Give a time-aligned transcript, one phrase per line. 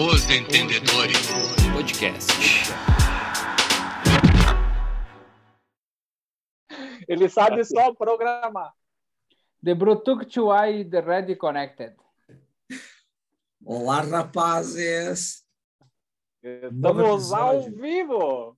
[0.00, 1.26] Os Entendedores
[1.74, 2.30] Podcast.
[7.08, 8.72] Ele sabe só programar.
[9.60, 11.96] The Brutuctuai The Ready Connected.
[13.64, 15.44] Olá, rapazes!
[16.44, 18.56] Estamos ao vivo!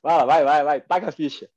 [0.00, 1.50] Vai, vai, vai, vai, taca a ficha.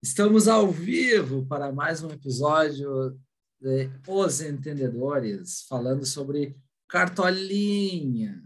[0.00, 3.18] Estamos ao vivo para mais um episódio
[3.60, 6.56] de Os Entendedores, falando sobre
[6.86, 8.42] cartolinha.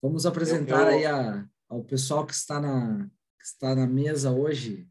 [0.00, 4.88] Vamos apresentar aí a, ao pessoal que está, na, que está na mesa hoje.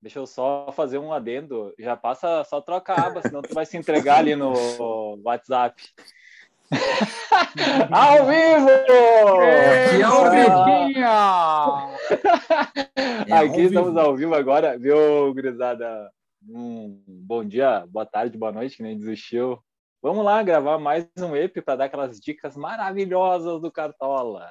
[0.00, 1.74] Deixa eu só fazer um adendo.
[1.78, 4.52] Já passa, só troca a aba, senão tu vai se entregar ali no
[5.24, 5.82] WhatsApp.
[7.90, 8.68] ao vivo!
[9.88, 10.58] Aqui é ao vivo!
[13.26, 16.10] É Aqui estamos ao vivo agora, viu, gurizada?
[16.46, 19.62] Um bom dia, boa tarde, boa noite, que nem desistiu.
[20.00, 24.48] Vamos lá gravar mais um EP para dar aquelas dicas maravilhosas do Cartola.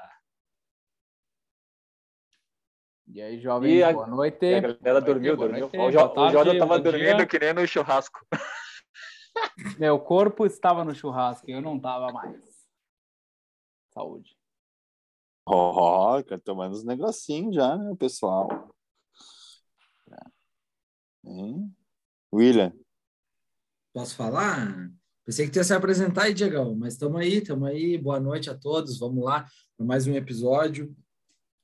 [3.08, 4.46] E aí, jovem, E a- boa noite.
[4.46, 5.70] E a galera dormiu, boa dormiu.
[5.70, 6.92] noite, O, Jo- o tarde, Jordan tava bom dia.
[6.92, 8.20] dormindo que nem no churrasco.
[9.80, 12.68] Meu corpo estava no churrasco, eu não estava mais.
[13.94, 14.38] Saúde.
[15.46, 18.50] Ó, oh, tomando uns negocinhos já, né, pessoal?
[21.24, 21.77] Hein?
[22.34, 22.74] William,
[23.94, 24.92] Posso falar?
[25.26, 27.98] Pensei que tu ia se apresentar aí, Diegão, mas estamos aí, estamos aí.
[27.98, 29.00] Boa noite a todos.
[29.00, 30.96] Vamos lá para mais um episódio.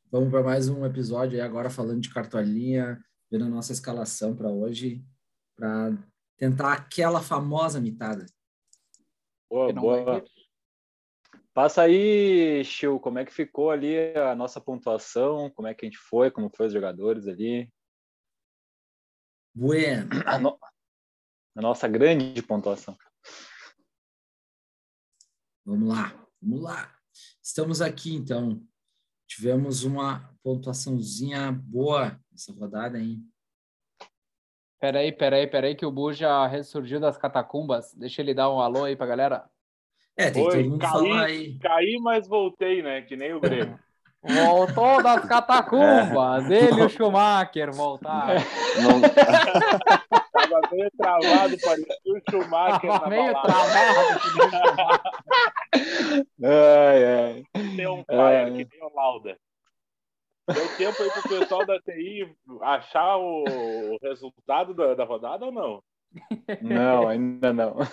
[0.09, 4.49] Vamos para mais um episódio aí agora falando de cartolinha, vendo a nossa escalação para
[4.49, 5.03] hoje,
[5.55, 5.95] para
[6.37, 8.25] tentar aquela famosa mitada.
[9.49, 10.03] Boa, boa.
[10.03, 10.31] vai ter.
[11.53, 15.51] Passa aí, Chiu, como é que ficou ali a nossa pontuação?
[15.51, 16.31] Como é que a gente foi?
[16.31, 17.69] Como foi os jogadores ali?
[19.53, 20.09] Bueno.
[20.25, 20.57] A, no-
[21.55, 22.97] a nossa grande pontuação.
[25.65, 26.93] Vamos lá, vamos lá.
[27.41, 28.61] Estamos aqui, então.
[29.27, 33.23] Tivemos uma pontuaçãozinha boa nessa rodada, hein?
[34.79, 37.93] Peraí, peraí, peraí, que o Bu já ressurgiu das catacumbas.
[37.93, 39.49] Deixa ele dar um alô aí pra galera.
[40.17, 40.91] É, tem que Oi, todo mundo caí.
[40.91, 41.59] falar aí.
[41.59, 43.01] Caí, mas voltei, né?
[43.01, 43.79] Que nem o Grêmio.
[44.23, 46.49] Voltou das catacumbas.
[46.49, 48.41] Ele e o Schumacher voltaram.
[48.81, 49.01] não,
[50.31, 53.47] Tava meio travado, parecia o Schumacher Tava na meio balada.
[53.47, 55.03] travado.
[56.43, 57.43] Ai, ai.
[57.75, 58.45] Tem um É.
[58.45, 59.37] fire, que nem o Lauda.
[60.53, 62.31] Deu tempo aí pro pessoal da TI
[62.61, 63.43] achar o
[63.93, 65.81] o resultado da, da rodada ou não?
[66.61, 67.77] Não, ainda não.
[67.77, 67.83] O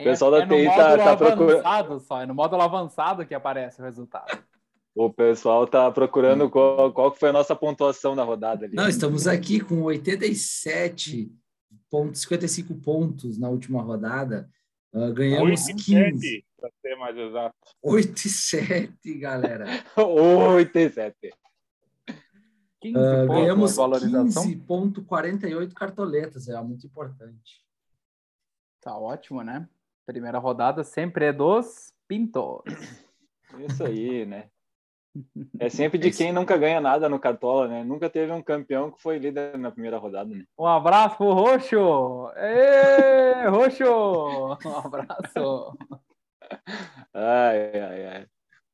[0.00, 2.00] É- pessoal da é TI tá, tá procurando.
[2.00, 4.42] só, é no módulo avançado que aparece o resultado.
[4.94, 8.76] O pessoal tá procurando qual, qual que foi a nossa pontuação da rodada ali.
[8.76, 14.50] Não, estamos aqui com 87,55 pontos na última rodada.
[14.94, 16.20] Ah, ganhamos 8 e 15.
[16.20, 17.56] 7, pra ser mais exato.
[17.82, 19.64] 8 e 7, galera.
[19.96, 21.32] 8 e 7.
[22.82, 24.44] 15 Ah, ganhamos valorização.
[24.44, 26.48] 15,48 cartoletas.
[26.48, 27.64] É muito importante.
[28.82, 29.66] Tá ótimo, né?
[30.04, 32.60] Primeira rodada sempre é dos Pintos.
[33.58, 34.50] Isso aí, né?
[35.58, 37.84] É sempre de quem nunca ganha nada no Cartola, né?
[37.84, 40.44] Nunca teve um campeão que foi líder na primeira rodada, né?
[40.58, 42.30] Um abraço pro Roxo!
[42.36, 43.84] Ê, Roxo!
[44.64, 45.78] Um abraço!
[47.12, 48.26] Ai, ai, ai.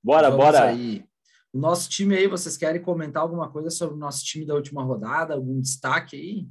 [0.02, 0.64] Bora, Vamos bora.
[0.64, 1.04] Aí.
[1.52, 4.82] O nosso time aí, vocês querem comentar alguma coisa sobre o nosso time da última
[4.82, 5.34] rodada?
[5.34, 6.48] Algum destaque aí?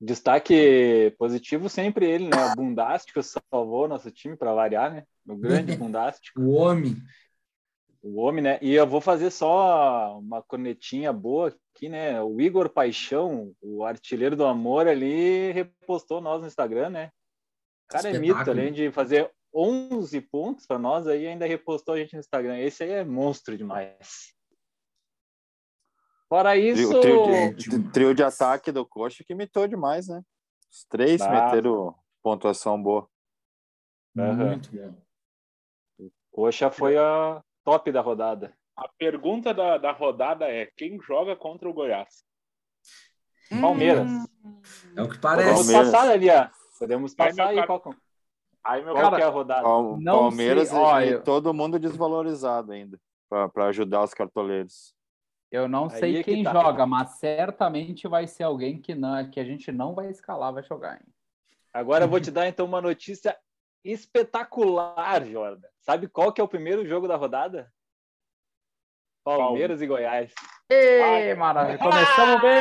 [0.00, 2.52] Destaque positivo sempre ele, né?
[2.52, 5.04] O Bundástico salvou nosso time para variar, né?
[5.26, 6.96] O grande Bundástico, O homem.
[8.02, 8.58] O homem, né?
[8.60, 12.20] E eu vou fazer só uma cornetinha boa aqui, né?
[12.20, 17.12] O Igor Paixão, o artilheiro do amor ali, repostou nós no Instagram, né?
[17.86, 21.98] O cara é mito, além de fazer 11 pontos para nós aí, ainda repostou a
[21.98, 22.58] gente no Instagram.
[22.58, 24.34] Esse aí é monstro demais.
[26.28, 27.92] Fora isso, trio, trio de, demais.
[27.92, 30.22] trio de ataque do Coxa que imitou demais, né?
[30.70, 31.30] Os três Tá.
[31.30, 33.06] meteram pontuação boa.
[34.16, 34.46] Aham.
[34.46, 34.94] Muito bom.
[36.30, 38.52] Coxa foi a top da rodada.
[38.76, 42.24] A pergunta da, da rodada é: quem joga contra o Goiás?
[43.60, 44.08] Palmeiras.
[44.96, 45.54] É o que Podemos parece.
[45.54, 45.90] Palmeiras.
[45.92, 46.48] passar ali, ó.
[46.78, 47.94] Podemos passar meu aí qual,
[48.64, 49.62] Aí, meu qual Cara, que é a rodada.
[49.62, 52.98] Pal- Não Palmeiras sei, ó, e, eu- todo mundo desvalorizado ainda,
[53.28, 54.94] para ajudar os cartoleiros.
[55.50, 56.52] Eu não Aí sei é que quem tá.
[56.52, 60.62] joga, mas certamente vai ser alguém que, não, que a gente não vai escalar, vai
[60.62, 60.94] jogar.
[60.94, 61.06] Hein?
[61.74, 63.36] Agora eu vou te dar então uma notícia
[63.84, 65.68] espetacular, Jordan.
[65.80, 67.70] Sabe qual que é o primeiro jogo da rodada?
[69.24, 70.32] Palmeiras e Goiás.
[70.70, 71.78] Ê, maravilha!
[71.78, 72.60] Começamos bem!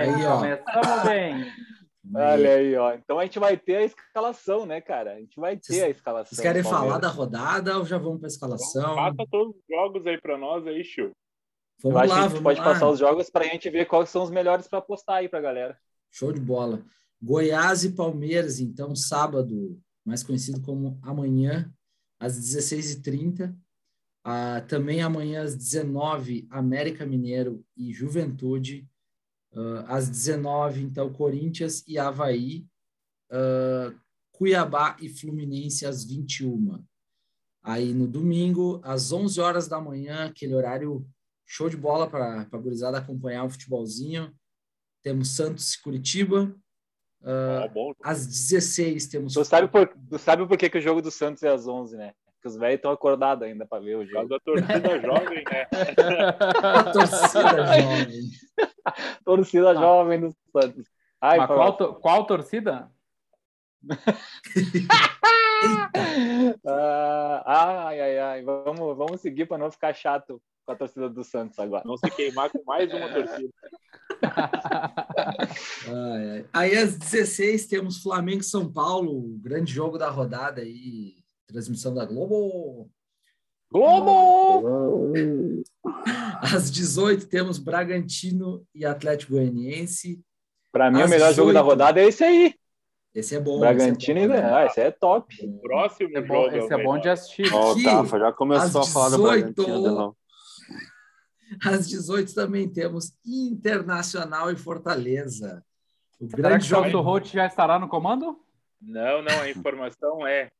[0.00, 0.36] Aí, ó.
[0.38, 1.52] Começamos bem!
[2.14, 2.92] Olha aí, ó.
[2.94, 5.12] Então a gente vai ter a escalação, né, cara?
[5.14, 6.28] A gente vai ter Vocês- a escalação.
[6.36, 8.94] Vocês querem falar da rodada ou já vamos para a escalação?
[8.96, 11.12] Passa todos os jogos aí pra nós aí, Chiu.
[11.84, 12.64] Eu Vamos acho lá, que a gente vamos pode lá.
[12.64, 15.40] passar os jogos para a gente ver quais são os melhores para apostar aí pra
[15.40, 15.78] galera.
[16.10, 16.84] Show de bola.
[17.22, 21.72] Goiás e Palmeiras, então, sábado, mais conhecido como amanhã,
[22.18, 23.54] às 16h30.
[24.24, 28.88] Ah, também amanhã, às 19 América Mineiro e Juventude.
[29.54, 32.66] Ah, às 19 então, Corinthians e Havaí.
[33.30, 33.94] Ah,
[34.32, 36.82] Cuiabá e Fluminense às 21
[37.62, 41.06] Aí no domingo, às 11 horas da manhã, aquele horário
[41.46, 44.34] show de bola para a gurizada acompanhar o futebolzinho.
[45.00, 46.52] Temos Santos e Curitiba.
[47.72, 47.92] Bom.
[48.02, 49.34] Às 16 temos.
[49.34, 51.96] Tu sabe por, tu sabe por que, que o jogo do Santos é às 11,
[51.96, 52.12] né?
[52.34, 54.28] Porque os velhos estão acordados ainda para ver o jogo.
[54.28, 55.66] da torcida jovem, né?
[56.62, 58.30] a torcida jovem.
[59.24, 60.86] Torcida jovem do Santos.
[61.20, 62.90] Ai, qual, to- qual torcida?
[66.66, 67.42] Ah,
[67.86, 68.42] ai, ai, ai.
[68.42, 71.82] Vamos, vamos seguir para não ficar chato com a torcida do Santos agora.
[71.84, 73.52] Não se queimar com mais uma torcida.
[75.88, 76.46] Ai, ai.
[76.52, 81.16] Aí às 16 temos Flamengo e São Paulo, grande jogo da rodada aí,
[81.46, 82.90] transmissão da Globo.
[83.70, 85.62] Globo!
[86.42, 90.20] Às 18 temos Bragantino e Atlético Goianiense.
[90.70, 91.70] Para mim, Às o melhor jogo da 18.
[91.70, 92.54] rodada é esse aí.
[93.14, 93.60] Esse é bom.
[93.60, 94.54] Bragantino e esse é né?
[94.54, 95.34] ah, esse é top.
[95.60, 96.56] Próximo É bom- jogo.
[96.56, 97.52] esse é bom de assistir.
[97.52, 99.54] Ó, o Aqui, Tafa já começou a falar do 18.
[99.54, 100.16] Bragantino de novo.
[101.66, 105.62] Às 18 também temos Internacional e Fortaleza.
[106.18, 108.38] O Será grande que o Roth já estará no comando?
[108.80, 110.50] Não, não, a informação é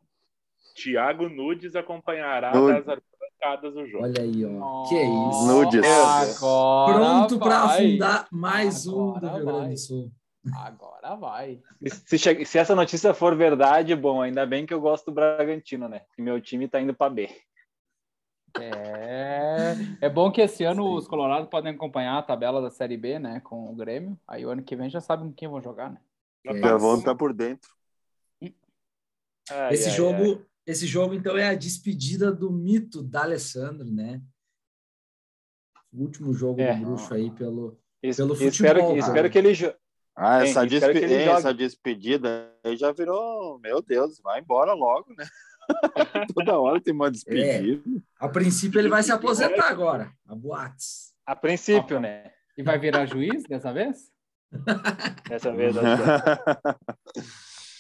[0.74, 2.84] Thiago Nudes acompanhará Nudes.
[2.84, 4.04] das arquibancadas do jogo.
[4.04, 4.82] Olha aí, ó.
[4.88, 5.46] Que isso.
[5.46, 5.82] Nudes.
[5.86, 10.12] Agora Pronto para afundar mais um do Agora Rio Grande do Sul.
[10.56, 11.62] Agora vai.
[12.06, 15.88] Se, che- se essa notícia for verdade, bom, ainda bem que eu gosto do Bragantino,
[15.88, 16.02] né?
[16.14, 17.28] Que meu time tá indo para B.
[18.60, 23.18] É, é bom que esse ano os Colorados podem acompanhar a tabela da Série B,
[23.18, 24.18] né, com o Grêmio.
[24.28, 26.00] Aí o ano que vem já sabem com quem vão jogar, né?
[26.44, 26.60] Já É.
[26.60, 27.70] tá Já vão estar por dentro.
[29.50, 30.46] Ai, Esse ai, jogo, ai.
[30.66, 34.20] esse jogo então é a despedida do mito da Alessandro, né?
[35.92, 36.74] O último jogo É.
[36.76, 38.50] do bruxo aí pelo Es- pelo espero,
[38.80, 39.12] futebol, que, cara.
[39.12, 39.76] espero que ele.
[40.14, 43.58] Ah, Hein, essa, despe- essa despedida aí já virou.
[43.60, 45.24] Meu Deus, vai embora logo, né?
[46.34, 47.82] Toda hora tem uma despedida.
[48.18, 51.12] A princípio ele vai se aposentar agora, a boates.
[51.24, 52.30] A princípio, né?
[52.58, 54.10] E vai virar juiz dessa vez?
[55.30, 55.74] Dessa vez.
[55.74, 55.82] que-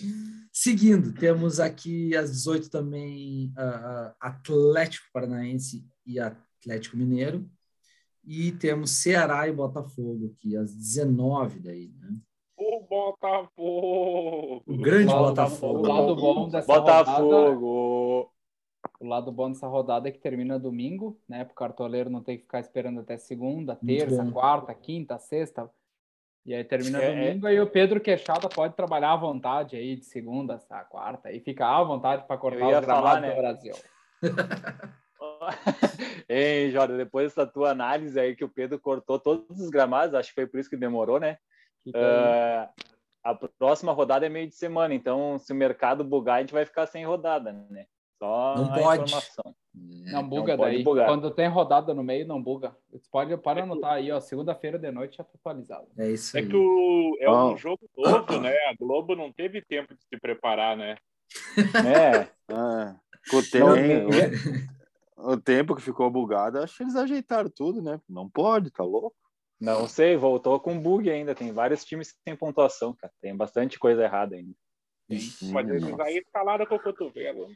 [0.52, 7.48] Seguindo, temos aqui às 18 também ah, Atlético Paranaense e Atlético Mineiro.
[8.24, 12.08] E temos Ceará e Botafogo aqui às 19 daí, né?
[12.56, 14.62] O Botafogo!
[14.66, 15.78] O grande O lado- Botafogo.
[15.78, 18.32] O lado bom dessa rodada, Botafogo.
[19.00, 21.44] o lado bom dessa rodada é que termina domingo, né?
[21.44, 25.68] Para o cartoleiro não ter que ficar esperando até segunda, terça, quarta, quinta, sexta.
[26.46, 27.26] E aí termina É, é.
[27.28, 31.40] domingo, aí o Pedro Queixada pode trabalhar à vontade aí de segunda a quarta e
[31.40, 33.30] fica à vontade para cortar os gramados falar, né?
[33.30, 33.74] do Brasil.
[36.28, 40.28] Ei, Jordan, depois dessa tua análise aí que o Pedro cortou todos os gramados, acho
[40.30, 41.38] que foi por isso que demorou, né?
[41.94, 42.70] Ah,
[43.24, 46.64] a próxima rodada é meio de semana, então se o mercado bugar, a gente vai
[46.64, 47.86] ficar sem rodada, né?
[48.18, 49.02] Só Não a pode.
[49.02, 49.54] informação.
[49.74, 50.84] Não buga pode daí.
[50.84, 51.06] bugar.
[51.08, 52.76] Quando tem rodada no meio, não buga.
[52.92, 54.20] Você pode, pode anotar aí, ó.
[54.20, 55.86] Segunda-feira de noite já tá atualizado.
[55.98, 56.46] É isso É aí.
[56.48, 58.52] que o, é um jogo novo, né?
[58.68, 60.96] A Globo não teve tempo de se preparar, né?
[61.86, 62.94] É, Ah,
[63.58, 63.76] Não,
[65.22, 68.00] o, tempo que ficou bugado, acho que eles ajeitaram tudo, né?
[68.08, 69.14] Não pode, tá louco?
[69.60, 71.34] não sei, voltou com bug ainda.
[71.36, 73.12] Tem vários times sem pontuação, cara.
[73.20, 74.54] Tem bastante coisa errada ainda.
[75.08, 76.02] Mas eles Nossa.
[76.02, 77.48] aí escalaram com o cotovelo.
[77.48, 77.54] né?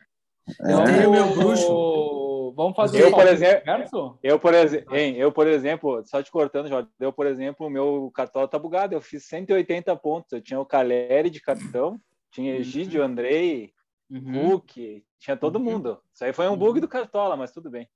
[0.60, 0.84] Eu É.
[0.84, 2.52] tenho meu bruxo.
[2.54, 4.18] Vamos fazer Eu, o por exemplo-?
[4.22, 7.70] Eu, por, exe hein, eu, por exemplo, só te cortando, Jorge, eu, por exemplo, o
[7.70, 8.94] meu cartola tá bugado.
[8.94, 10.30] Eu fiz 180 pontos.
[10.32, 11.98] Eu tinha o Caleri de capitão,
[12.30, 13.72] tinha Egídio, Andrei,
[14.08, 14.50] Uhum.
[14.50, 16.00] Hulk, tinha todo mundo.
[16.12, 17.88] Isso aí foi um bug do cartola, mas tudo bem.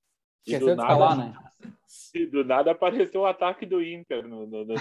[0.46, 1.34] E do nada, né?
[2.14, 4.74] e do nada apareceu o ataque do Inter no, no, no.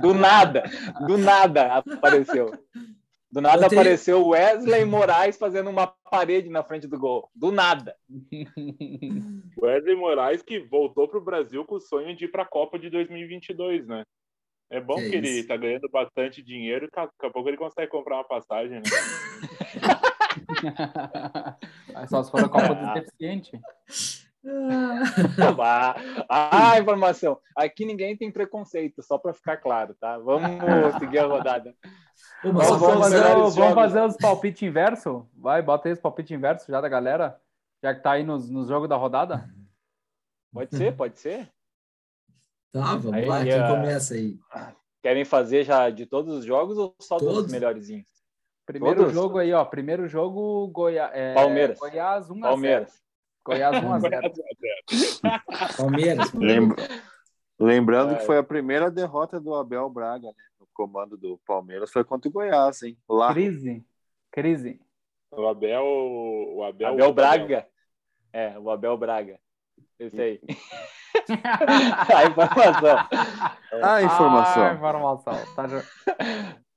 [0.00, 0.62] Do nada,
[1.06, 2.52] do nada apareceu.
[3.30, 7.28] Do nada apareceu Wesley Moraes fazendo uma parede na frente do gol.
[7.34, 7.96] Do nada.
[9.60, 12.78] Wesley Moraes que voltou para o Brasil com o sonho de ir para a Copa
[12.78, 14.04] de 2022, né?
[14.70, 15.48] É bom Que que, ele isso.
[15.48, 18.82] tá ganhando bastante dinheiro e daqui a pouco ele consegue comprar uma passagem, né?
[21.94, 23.60] Aí só se for a Copa dos Deficientes.
[25.58, 25.94] Ah,
[26.28, 27.38] ah, informação.
[27.56, 30.18] Aqui ninguém tem preconceito, só para ficar claro, tá?
[30.18, 30.48] Vamos
[30.98, 31.74] seguir a rodada.
[32.42, 35.28] Vamos, vamos fazer, vamos fazer os palpites inverso?
[35.34, 37.40] Vai, bota aí os palpites inverso já da galera.
[37.82, 39.48] Já que tá aí nos, nos jogos da rodada.
[40.52, 41.48] Pode ser, pode ser.
[42.74, 44.36] Tá, vamos Aí, lá, quem ah, começa aí?
[45.00, 47.52] Querem fazer já de todos os jogos ou só dos Todos.
[47.52, 48.04] melhorzinhos?
[48.66, 49.14] Primeiro Todos?
[49.14, 49.64] jogo aí, ó.
[49.64, 51.78] Primeiro jogo, Goiá, é, Palmeiras.
[51.78, 52.42] Goiás 1 a 0.
[52.42, 53.02] Palmeiras.
[53.46, 54.32] Goiás 1 a 0.
[55.76, 56.32] Palmeiras.
[56.34, 56.88] Lembra-
[57.60, 58.18] Lembrando Vai.
[58.18, 60.44] que foi a primeira derrota do Abel Braga, né?
[60.58, 62.98] No comando do Palmeiras foi contra o Goiás, hein?
[63.08, 63.32] Lá.
[63.32, 63.86] Crise.
[64.32, 64.80] Crise.
[65.30, 65.84] O Abel.
[65.84, 67.68] O Abel, Abel Braga.
[68.32, 69.38] É, o Abel Braga.
[69.96, 70.40] Esse aí.
[72.14, 72.96] a informação.
[73.82, 74.64] Ah, informação.
[74.64, 75.34] Ah, informação.
[75.54, 75.64] Tá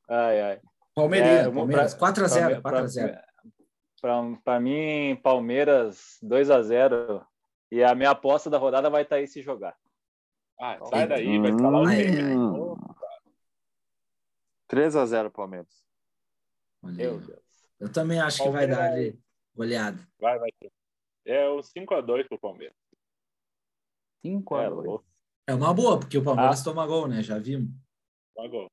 [0.09, 0.61] Ai, ai.
[0.95, 1.93] Palmeiras, É, Palmeiras.
[1.93, 3.19] pra- 4x0, Pra- 4x0.
[4.01, 4.13] Pra,
[4.43, 7.25] pra mim, Palmeiras 2 a 0
[7.71, 9.75] E a minha aposta da rodada vai estar aí se jogar.
[10.59, 11.87] Ah, sai daí, vai falar o Hum.
[11.89, 12.23] quê?
[12.23, 12.75] Hum.
[14.69, 15.83] 3x0 Palmeiras.
[16.83, 17.19] Meu.
[17.19, 17.39] Deus.
[17.79, 19.09] Eu também acho que vai dar Palmeiras.
[19.13, 19.19] ali
[19.55, 20.07] goleada.
[20.19, 20.49] Vai, vai.
[21.25, 22.75] É o 5x2 pro Palmeiras.
[24.21, 24.85] 5 a É, 2.
[24.85, 25.05] louco.
[25.47, 26.25] É uma boa, porque o Ah.
[26.25, 27.21] Palmeiras toma gol, né?
[27.23, 27.69] Já vimos.
[28.35, 28.69] Pagou.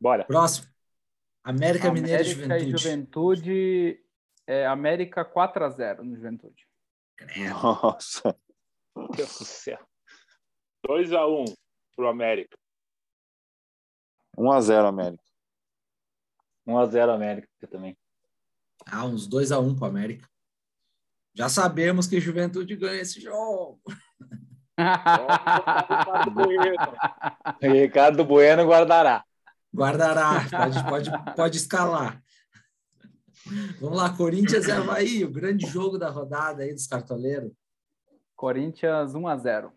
[0.00, 0.24] Bora.
[0.24, 0.68] Próximo.
[1.44, 2.82] América, Mineiro e América e Juventude.
[2.82, 4.04] Juventude.
[4.46, 6.66] É, América 4 a 0 no Juventude.
[7.62, 8.36] Nossa.
[8.96, 9.78] Meu Deus do céu.
[10.86, 11.54] 2x1
[11.94, 12.56] pro América.
[14.36, 15.22] 1x0 América.
[16.66, 17.96] 1 a 0 América também.
[18.86, 20.28] Ah, uns 2x1 pro América.
[21.34, 23.80] Já sabemos que Juventude ganha esse jogo.
[24.78, 26.94] Ricardo Bueno.
[27.60, 29.24] Ricardo Bueno guardará.
[29.74, 32.22] Guardará, pode, pode, pode escalar.
[33.80, 37.52] Vamos lá, Corinthians e Havaí, o grande jogo da rodada aí dos cartoleiros.
[38.36, 39.72] Corinthians 1 a 0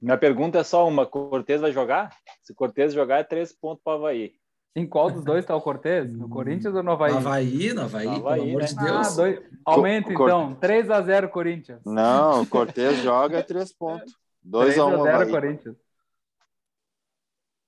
[0.00, 2.16] Minha pergunta é só uma: Cortez vai jogar?
[2.42, 4.34] Se Cortez jogar, é três pontos para Havaí.
[4.76, 6.12] Em qual dos dois tá o Cortez?
[6.12, 7.10] No Corinthians ou no Havaí?
[7.12, 8.66] No Havaí, no Havaí, No pelo Havaí, amor né?
[8.68, 9.16] de Ah, Deus.
[9.16, 9.42] dois...
[9.64, 10.54] Aumenta Cor- então.
[10.56, 11.80] 3 a 0 Corinthians.
[11.86, 14.12] Não, o Cortez joga 3 pontos.
[14.42, 15.30] 3 a 2x1 0 Havaí.
[15.30, 15.76] Corinthians.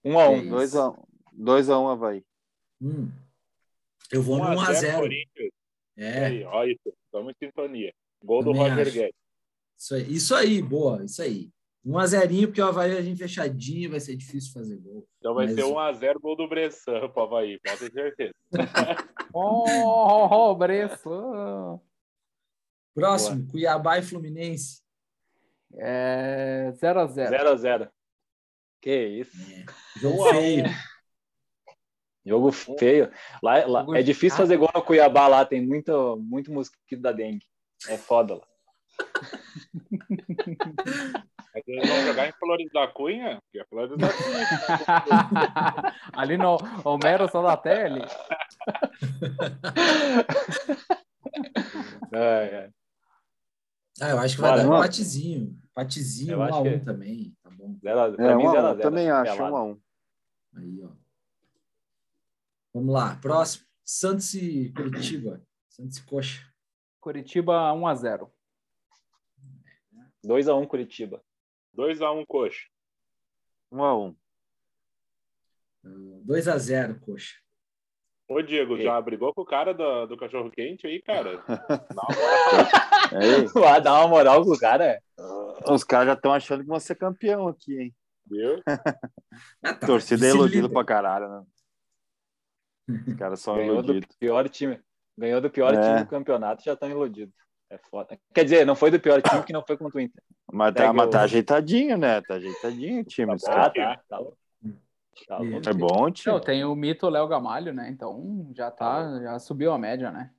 [0.05, 1.05] 1 a 1 Que 2x1
[1.38, 2.25] 2x1 Havaí.
[2.81, 3.11] Hum.
[4.12, 5.00] Eu vou no 1 a 0 1x0.
[5.00, 5.50] Corinthians.
[5.97, 6.93] É, Aí, ó isso.
[7.07, 7.93] Estamos em sintonia.
[8.23, 8.93] Gol do Roger acho.
[8.93, 9.15] Guedes.
[9.79, 11.50] isso aí, isso aí, boa, isso aí.
[11.88, 15.07] 1x0, porque o Havaí vai vir fechadinho, vai ser difícil fazer gol.
[15.18, 18.35] Então vai Mas- ser 1x0 gol do Bressan pro Havaí, pode ter certeza.
[19.35, 21.80] Oh, Bressan.
[22.95, 24.83] Próximo, Cuiabá e Fluminense.
[25.76, 27.88] É 0 a 0 0 a 0
[28.80, 29.37] Que isso.
[29.52, 29.66] É,
[30.00, 30.64] jogo a feio.
[32.26, 33.11] Jogo feio.
[33.42, 34.38] Lá, lá- Jogo é difícil chato.
[34.38, 37.45] fazer gol no Cuiabá lá, tem muito, muito mosquito da dengue.
[37.88, 38.47] É foda lá.
[41.55, 45.95] Mas eles vão jogar em Flores da Cunha, que é Flores da Cunha.
[46.12, 48.02] ali no Homero só da tele.
[52.12, 52.71] Ai, ai.
[54.00, 54.85] Ah, eu acho que vai Bora, dar um vamos.
[54.87, 55.59] empatezinho.
[55.73, 57.37] Empatezinho, Eu 1 acho a 1 que- também.
[57.43, 57.76] Tá bom.
[57.83, 59.55] Zero a- pra É, mim, 1 0 a a 1 0 também acho, pelado.
[59.55, 59.81] 1 a 1
[60.55, 60.90] Aí, ó.
[62.75, 63.67] Vamos lá, próximo.
[63.85, 65.43] Santos e Curitiba.
[65.69, 66.47] Santos e Coxa.
[67.00, 68.33] Curitiba 1 a 0
[70.23, 71.21] 2 a 1 Curitiba.
[71.78, 72.66] 2x1 coxa.
[73.73, 74.16] 1x1.
[76.26, 77.35] 2x0, Coxa.
[78.28, 81.42] Ô, Diego, E- já brigou com o cara do, do cachorro quente aí, cara?
[83.12, 84.85] Aí, Ah, dá uma moral pro cara.
[84.85, 85.00] é.
[85.73, 87.94] os caras já estão achando que vão ser campeão aqui, hein?
[88.26, 88.61] viu?
[89.62, 89.87] Ah, tá.
[89.87, 91.44] Torcida é iludido pra caralho, né?
[93.06, 94.16] Os caras são Ganhou do iludidos.
[94.16, 94.80] pior time.
[95.16, 95.80] Ganhou do pior É.
[95.80, 97.35] time do campeonato, já estão iludidos.
[97.71, 98.19] É foda.
[98.35, 100.23] Quer dizer, não foi do pior time que não foi contra o Inter.
[100.51, 102.21] Mas tá, mas tá o- ajeitadinho, né?
[102.23, 103.35] Tá ajeitadinho o time.
[103.35, 103.73] os caras.
[103.75, 104.01] tá.
[104.09, 104.39] Tá louco.
[105.27, 105.69] Tá louco.
[105.69, 106.33] É bom o time.
[106.35, 107.91] Não, tem o mito Léo Gamalho, né?
[107.91, 110.31] Então já tá, já subiu a média, né?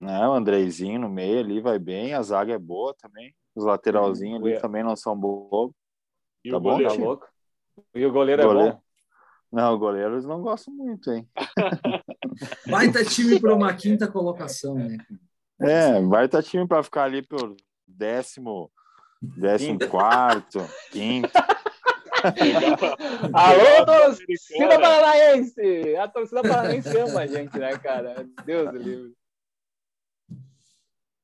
[0.00, 3.34] Né, o Andreizinho no meio ali vai bem, a zaga é boa também.
[3.54, 4.60] Os lateralzinhos ali Ué.
[4.60, 5.70] também não são bons.
[6.44, 6.94] E Tá o bom, goleiro?
[6.94, 7.26] Tá louco.
[7.94, 8.72] E o goleiro, é Goleiro.
[8.74, 8.80] bom.
[9.50, 11.26] Não, o goleiro eles não gostam muito, hein?
[12.68, 14.98] Baita time para uma quinta colocação, né?
[15.60, 17.56] É, vai estar time para ficar ali por
[17.86, 18.70] décimo,
[19.22, 21.30] décimo quarto, quinto.
[23.32, 25.96] Alô, torcida paranaense!
[25.96, 28.26] A torcida paranaense ama a gente, né, cara?
[28.44, 29.14] Deus do livre.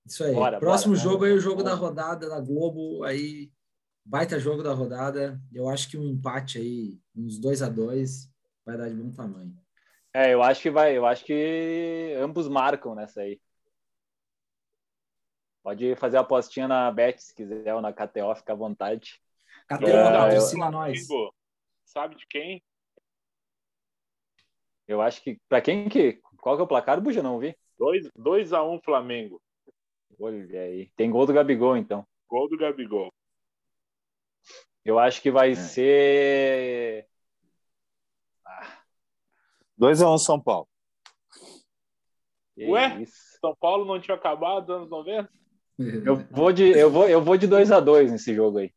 [0.07, 0.35] Isso aí.
[0.35, 1.05] Bora, Próximo bora.
[1.09, 3.03] jogo aí, o jogo da rodada da Globo.
[3.05, 3.51] Aí,
[4.05, 5.41] baita jogo da rodada.
[5.53, 8.29] Eu acho que um empate aí, uns 2 a 2
[8.67, 9.55] vai dar de bom tamanho.
[10.13, 13.41] É, eu acho que vai, eu acho que ambos marcam nessa aí.
[15.63, 19.21] Pode fazer a apostinha na Bet, se quiser, ou na KTO, fica à vontade.
[19.69, 21.07] KTO, É, patrocina eu- nós.
[21.85, 22.63] Sabe de quem?
[24.89, 25.39] Eu acho que.
[25.49, 26.15] Pra quem que.
[26.41, 27.23] Qual que é o placar, Buja?
[27.23, 27.57] Não vi.
[28.17, 29.41] 2 a 1 Flamengo.
[30.19, 30.91] Olha aí.
[30.97, 32.07] Tem gol do Gabigol, então.
[32.29, 33.13] Gol do Gabigol.
[34.85, 37.07] Eu acho que vai ser.
[39.79, 40.69] 2x1 São Paulo.
[42.55, 43.01] Que Ué?
[43.03, 43.39] isso.
[43.41, 45.31] São Paulo não tinha acabado nos anos 90?
[46.05, 48.73] Eu vou de, eu vou, eu vou de 2 a 2 nesse jogo aí.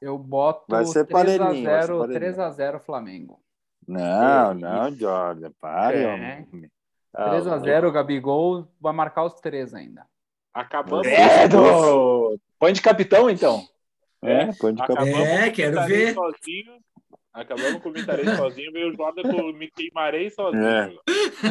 [0.00, 2.20] Eu boto Vai ser 3 a parelhinho, vai ser 0 parelhinho.
[2.20, 3.40] 3 a 0 Flamengo.
[3.86, 4.98] Não, Que não, isso.
[4.98, 5.50] Jordan.
[5.60, 6.06] Pare, É.
[6.12, 6.70] homem.
[7.14, 10.06] Ah, 3 a 0 o Gabigol vai marcar os três ainda.
[10.52, 11.06] Acabamos.
[11.06, 12.38] Credo!
[12.58, 13.62] Põe de capitão, então.
[14.22, 15.18] É, põe de cabeça.
[15.18, 16.14] É, quero Mitarei ver.
[16.14, 16.72] Sozinho.
[17.36, 20.64] Acabamos com o Mitarei sozinho, veio o Jordan com o Me Queimarei sozinho.
[20.64, 20.88] É.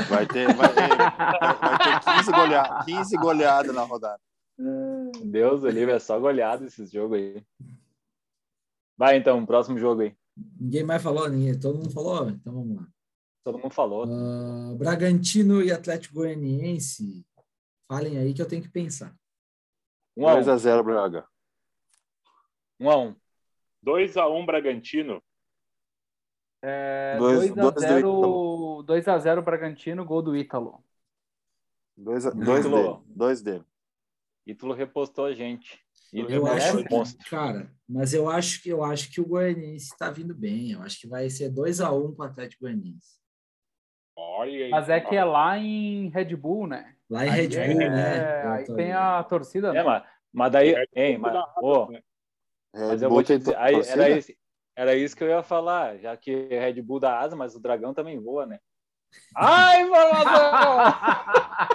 [0.10, 4.20] Vai ter, vai, vai, vai ter 15 goleadas 15 goleadas na rodada.
[5.24, 7.46] Deus, o livre é só goleado esses jogos aí.
[8.98, 10.16] Vai então, próximo jogo aí.
[10.60, 11.60] Ninguém mais falou, ninguém.
[11.60, 12.30] Todo mundo falou?
[12.30, 12.88] Então vamos lá.
[13.44, 14.06] Todo mundo falou.
[14.06, 17.24] Ah, Bragantino e Atlético Goianiense.
[17.88, 19.16] Falem aí que eu tenho que pensar.
[20.18, 21.28] 1 a 1 2x0 Braga.
[22.80, 23.16] 1 a 1
[23.86, 25.22] 2x1 Bragantino.
[25.22, 25.25] Dois- 2 a dois do
[26.66, 30.84] 0 2 a 0 Bragantino, gol do Ítalo.
[31.98, 32.84] 2 dois Ítalo.
[32.84, 33.00] dele.
[33.16, 33.64] Dois dele.
[34.46, 35.80] Ítalo repostou a gente.
[36.14, 37.30] Ítalo Eu é acho, um monstro.
[37.30, 40.72] cara, mas eu acho que eu acho que o Goianiense está vindo bem.
[40.72, 43.16] Eu acho que vai ser 2 a 1 para o Atlético Goianiense.
[44.18, 44.70] Olha aí.
[44.70, 46.96] Mas é que é lá em Red Bull, né?
[47.10, 48.44] Lá em Aí Red é- Bull, é, né?
[48.48, 49.80] aí Puta, tem a torcida, né?
[49.80, 50.74] É, mas, mas daí.
[50.74, 52.02] É, Hein, mas, né?
[52.74, 53.56] mas eu vou te dizer.
[53.58, 54.32] Aí, era, isso,
[54.76, 57.94] era isso que eu ia falar, já que Red Bull dá asa, mas o dragão
[57.94, 58.60] também voa, né?
[59.36, 61.56] Ai, informação!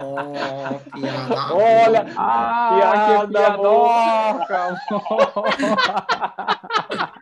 [0.00, 1.54] Oh, piada.
[1.54, 4.78] Olha, Ah, que Piada piadoca!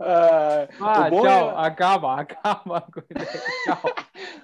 [0.00, 2.86] Ah, Ah, bom tchau, é- acaba, acaba.
[3.64, 3.94] Tchau.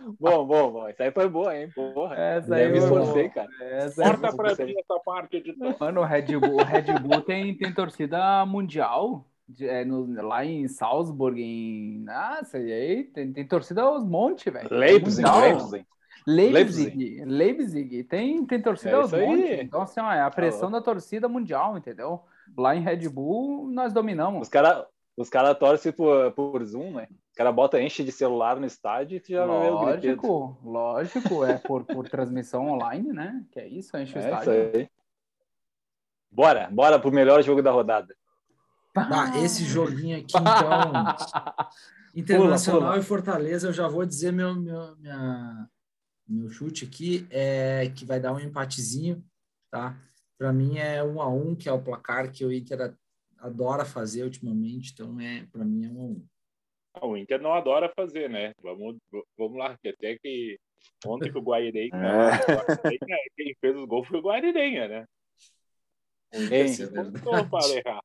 [0.21, 0.89] Bom, bom, bom.
[0.89, 1.71] Isso aí foi boa, hein?
[1.75, 2.15] Porra.
[2.17, 3.49] Essa Eu aí me foi esforcei, cara.
[3.61, 5.77] Essa Corta foi pra mim essa parte, editor.
[5.81, 9.25] Mano, o Red Bull, o Red Bull tem, tem torcida mundial.
[9.61, 11.99] É, no- lá em Salzburg, em.
[12.01, 14.69] Nossa, e aí tem, tem torcida aos montes, velho.
[14.71, 15.23] Leipzig.
[15.29, 15.87] Leipzig.
[16.27, 17.25] Leipzig.
[17.25, 18.05] Leipzig.
[18.05, 19.61] Tem, tem torcida É aos isso montes.
[19.61, 20.77] Então, assim, ó, é a pressão louco.
[20.77, 22.23] da torcida mundial, entendeu?
[22.57, 24.43] Lá em Red Bull, nós dominamos.
[24.43, 24.85] Os caras
[25.17, 27.07] os cara torcem por, por Zoom, né?
[27.31, 30.17] Os caras botam enche de celular no estádio e já vê o griteiro.
[30.21, 33.45] Lógico, lógico, é por, por transmissão online, né?
[33.53, 34.71] Que é isso, enche o É isso estádio.
[34.75, 34.89] aí.
[36.31, 38.15] Bora, bora pro melhor jogo da rodada.
[38.95, 40.93] Tá, esse joguinho aqui, então.
[42.15, 43.03] Internacional Pula, pula.
[43.03, 45.69] e Fortaleza, eu já vou dizer meu, meu, minha,
[46.29, 49.21] meu chute aqui é que vai dar um empatezinho,
[49.69, 49.99] tá?
[50.39, 52.95] Para mim é um a um, que é o placar que o Inter
[53.39, 56.27] adora fazer ultimamente, então é para mim é um a um.
[56.95, 58.53] Ah, O Inter não adora fazer, né?
[58.63, 58.97] Vamos,
[59.37, 60.57] vamos lá, que até que
[61.05, 61.91] ontem que o Guairenha,
[62.85, 62.99] É.
[63.37, 65.05] quem fez os gols foi o Guairenha, né?
[66.33, 66.87] Isso é.
[66.87, 68.01] Contou para errar.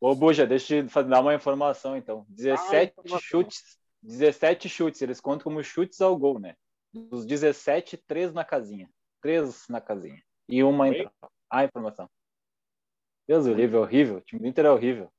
[0.00, 2.24] Ô, Buja, deixa eu te dar uma informação, então.
[2.28, 3.20] 17 informação.
[3.20, 3.78] chutes.
[4.00, 6.54] 17 chutes, eles contam como chutes ao gol, né?
[6.92, 8.88] Dos 17, 3 na casinha.
[9.20, 10.22] 3 na casinha.
[10.48, 10.98] E uma Oi?
[11.00, 11.14] entrada.
[11.50, 12.08] Ah, informação.
[13.26, 14.18] Deus, o livro é horrível.
[14.18, 15.10] O time do Inter é horrível.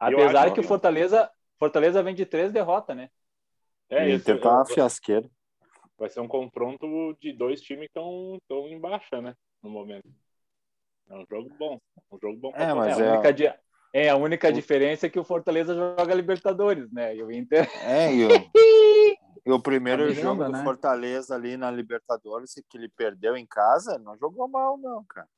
[0.00, 3.10] Apesar que o Fortaleza, Fortaleza vem de 3 derrotas, né?
[3.88, 5.30] É, o isso Inter tá fiasqueira.
[5.96, 9.34] vai ser um confronto de dois times que estão em baixa, né?
[9.62, 10.08] No momento.
[11.08, 11.80] É um jogo bom.
[12.10, 13.54] Um jogo bom pra É, mas é, a é- única, di-
[13.92, 17.14] é, a única diferença é que o Fortaleza joga Libertadores, né?
[17.16, 17.68] E o Inter.
[17.84, 18.28] É, e o,
[19.46, 20.64] e o primeiro Tá brigando, jogo do né?
[20.64, 25.28] Fortaleza ali na Libertadores, que ele perdeu em casa, não jogou mal, não, cara.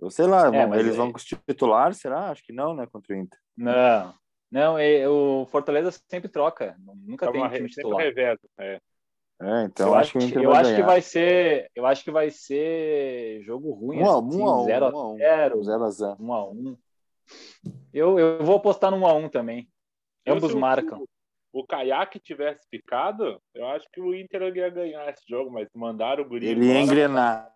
[0.00, 2.30] Eu sei lá, É, eles aí- vão com os titulares, será?
[2.30, 3.38] Acho que não, né, contra o Inter.
[3.56, 4.14] Não.
[4.50, 6.74] Não, é, o Fortaleza sempre troca.
[7.06, 8.00] Nunca Tá tem time titular.
[8.02, 8.40] reveza.
[8.58, 8.80] É.
[9.42, 12.04] É, então eu acho que o Inter eu vai acho que vai ser, eu acho
[12.04, 15.12] que vai ser jogo ruim, Um a assim, um, um a um, zero um a
[15.12, 15.16] um.
[15.16, 16.16] 0, Zero a zero.
[16.20, 16.78] 1 a 1.
[17.92, 19.68] Eu, eu vou apostar no 1 a 1 também.
[20.24, 21.04] Eu, Ambos se o- marcam.
[21.52, 26.22] O Caiaque tivesse ficado, eu acho que o Inter ia ganhar esse jogo, mas mandaram
[26.22, 27.52] o Guri Ele ia engrenar.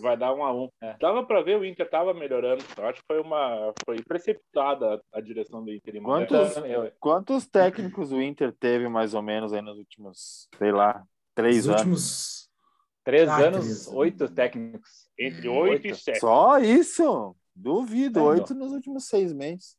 [0.00, 0.70] vai dar um a um.
[0.80, 0.96] É.
[0.98, 2.64] Dava pra ver o Inter tava melhorando.
[2.78, 6.00] Eu acho que foi uma foi precipitada a direção do Inter.
[6.02, 11.04] Quantos- Eu- Quantos técnicos o Inter teve, mais ou menos, aí nos últimos, sei lá,
[11.34, 11.80] três Os anos?
[11.80, 12.48] últimos.
[13.04, 13.88] três Ah, anos, três.
[13.88, 15.06] oito técnicos.
[15.18, 16.00] entre 8 e Oito.
[16.00, 16.20] 7.
[16.20, 17.36] Só isso?
[17.58, 19.76] Duvido, oito nos últimos seis meses.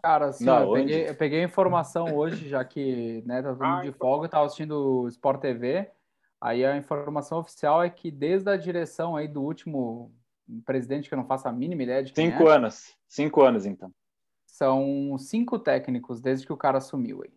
[0.00, 3.62] Cara, assim, Não, eu, peguei, eu peguei a informação hoje, já que né, tá todo
[3.64, 3.98] mundo Ah, de então.
[3.98, 5.90] folga, tava assistindo o Sport TV.
[6.40, 10.14] Aí a informação oficial é que desde a direção aí do último
[10.64, 12.96] presidente, que eu não faço a mínima ideia de quem Cinco é, anos.
[13.06, 13.92] Cinco anos, então.
[14.46, 17.32] são cinco técnicos desde que o cara assumiu aí.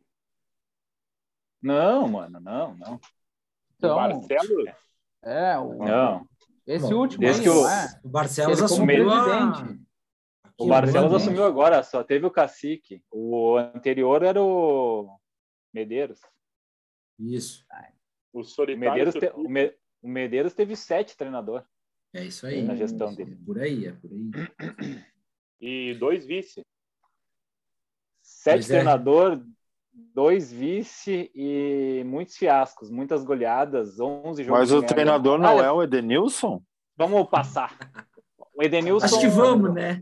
[1.62, 3.00] Não, mano, não, não.
[3.78, 4.68] Então, Marcelo,
[5.22, 6.28] é, o, Não.
[6.66, 8.00] Esse Bom, último desde aí, que o- é?
[8.04, 9.68] O Barcelos assumiu a...
[10.58, 13.04] O Barcelos assumiu agora, só teve o cacique.
[13.12, 15.20] O anterior era o
[15.74, 16.20] Medeiros.
[17.20, 17.66] Isso,
[18.32, 18.78] o O.
[18.78, 21.66] Medeiros, te- o Me- o Medeiros teve sete treinador
[22.14, 22.62] é isso aí.
[22.64, 23.36] na gestão É dele.
[23.46, 24.32] por aí, é por aí.
[25.62, 26.62] E dois vice.
[28.22, 28.80] Sete Pois é.
[29.94, 34.60] Dois vice e muitos fiascos, muitas goleadas, 11 jogos.
[34.60, 36.62] Mas o treinador não Olha, é o Edenilson?
[36.98, 37.76] Vamos passar.
[38.56, 39.06] O Edenilson.
[39.06, 40.02] Acho que vamos, né?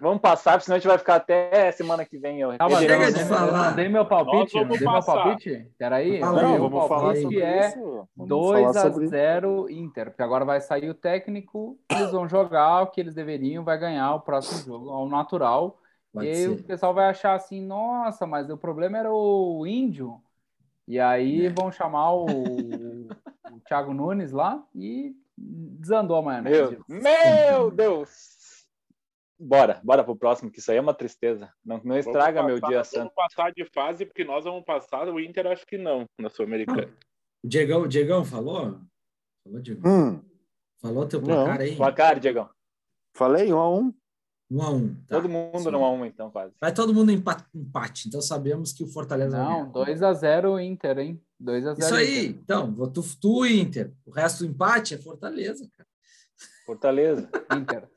[0.00, 2.40] Vamos passar, senão a gente vai ficar até semana que vem.
[2.40, 3.68] Eu- Calma, Chega Edenilson- de eu falar.
[3.70, 5.70] não dei meu palpite, Nós não vamos dei meu palpite.
[5.78, 8.08] Peraí, Não, o vamos falar palpite sobre que é isso.
[8.16, 9.10] Vamos 2 falar a sobre isso.
[9.10, 13.64] 0 Inter, porque agora vai sair o técnico, eles vão jogar o que eles deveriam,
[13.64, 15.78] vai ganhar o próximo jogo ao natural.
[16.12, 16.64] Pode e aí o ser.
[16.64, 20.20] pessoal vai achar assim, nossa, mas o problema era o índio.
[20.86, 21.50] E aí É.
[21.50, 26.42] vão chamar o, o Thiago Nunes lá e desandou amanhã.
[26.42, 28.66] Meu, meu Deus!
[29.38, 31.52] Bora, bora pro próximo, que isso aí é uma tristeza.
[31.64, 32.98] Não, não estraga Vamos meu passar- dia santo.
[32.98, 35.08] Vamos passar de fase, porque nós vamos passar.
[35.08, 36.92] O Inter acho que não, na Sul-Americana.
[37.42, 38.78] O Diegão, o Diegão falou?
[39.44, 39.90] Falou, Diegão?
[39.90, 40.22] Hum,
[40.80, 41.26] Falou teu Não.
[41.44, 41.76] placar aí?
[41.76, 42.48] Placar, Diegão.
[43.16, 43.92] falei um a um.
[44.54, 44.94] Um a um.
[45.08, 45.16] Tá.
[45.16, 45.70] Todo mundo Sim.
[45.70, 46.52] não a um, então, quase.
[46.60, 48.08] Vai todo mundo empate, empate.
[48.08, 49.72] Então sabemos que o Fortaleza vai Não, ganhar.
[49.86, 51.22] 2 a 0 Inter, hein?
[51.40, 52.26] 2 a 0 Isso aí.
[52.26, 52.40] Inter.
[52.42, 53.90] Então, vou tu, tu Inter.
[54.04, 55.88] O resto do empate é Fortaleza, cara.
[56.66, 57.30] Fortaleza.
[57.56, 57.88] Inter.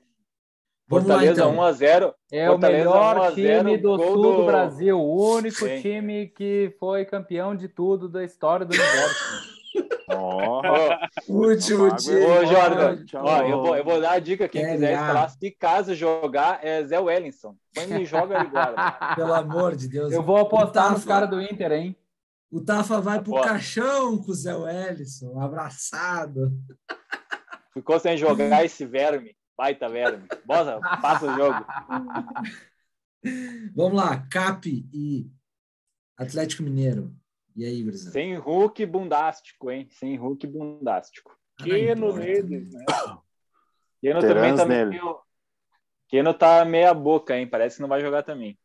[0.88, 1.56] Vamos lá, Fortaleza então.
[1.56, 2.14] 1x0.
[2.32, 4.38] É Fortaleza o melhor 1 a 0, time do sul do...
[4.38, 5.82] do- Brasil, o único Sim.
[5.82, 9.55] time que foi campeão de tudo da história do universo.
[10.10, 10.62] Ó,
[11.28, 12.24] Último time.
[12.24, 14.48] Ô, Jordan, ó, eu, vou, eu vou dar a dica.
[14.48, 17.56] Quem Quer quiser escalar, se caso jogar, é Zé Wellington.
[17.74, 18.92] Põe me joga agora.
[19.16, 20.14] Pelo amor de Deus.
[20.14, 21.96] Eu vou apostar O nos caras do Inter, hein?
[22.52, 23.52] O Tafa vai pro Aposta.
[23.54, 26.54] caixão com o Zé Wellison, abraçado.
[27.74, 29.36] Ficou sem jogar esse verme.
[29.58, 30.28] Baita verme.
[30.46, 31.66] Bosa, passa o jogo.
[33.76, 35.30] Vamos lá, Cap e
[36.18, 37.14] Atlético Mineiro.
[37.56, 38.12] E aí, gurizada?
[38.12, 39.88] Sem Hulk bundástico, hein?
[39.92, 41.38] Sem Hulk bundástico.
[41.60, 42.86] Ah, Keno neles, né?
[44.02, 44.90] Keno Terans também tá nele.
[44.90, 45.20] meio...
[46.08, 47.48] Keno tá meia boca, hein?
[47.48, 48.60] Parece que não vai jogar também.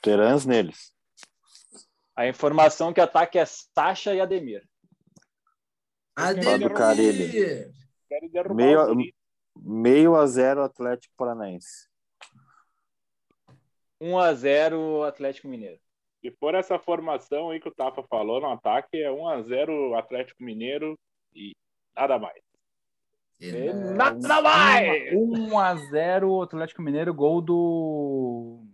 [0.00, 0.94] Terans neles.
[2.14, 4.66] A informação que ataque é Sacha e Ademir.
[6.14, 7.72] Ademir!
[8.54, 9.12] Meio,
[9.56, 11.88] meio a zero Atlético Paranaense.
[14.00, 15.80] 1x0 Atlético Mineiro.
[16.22, 20.96] Se for essa formação aí que o Tafa falou no ataque, é 1x0 Atlético Mineiro
[21.34, 21.52] e
[21.96, 22.40] nada mais.
[23.40, 25.12] E Nada mais!
[25.12, 28.64] 1 a 0 Atlético Mineiro, gol do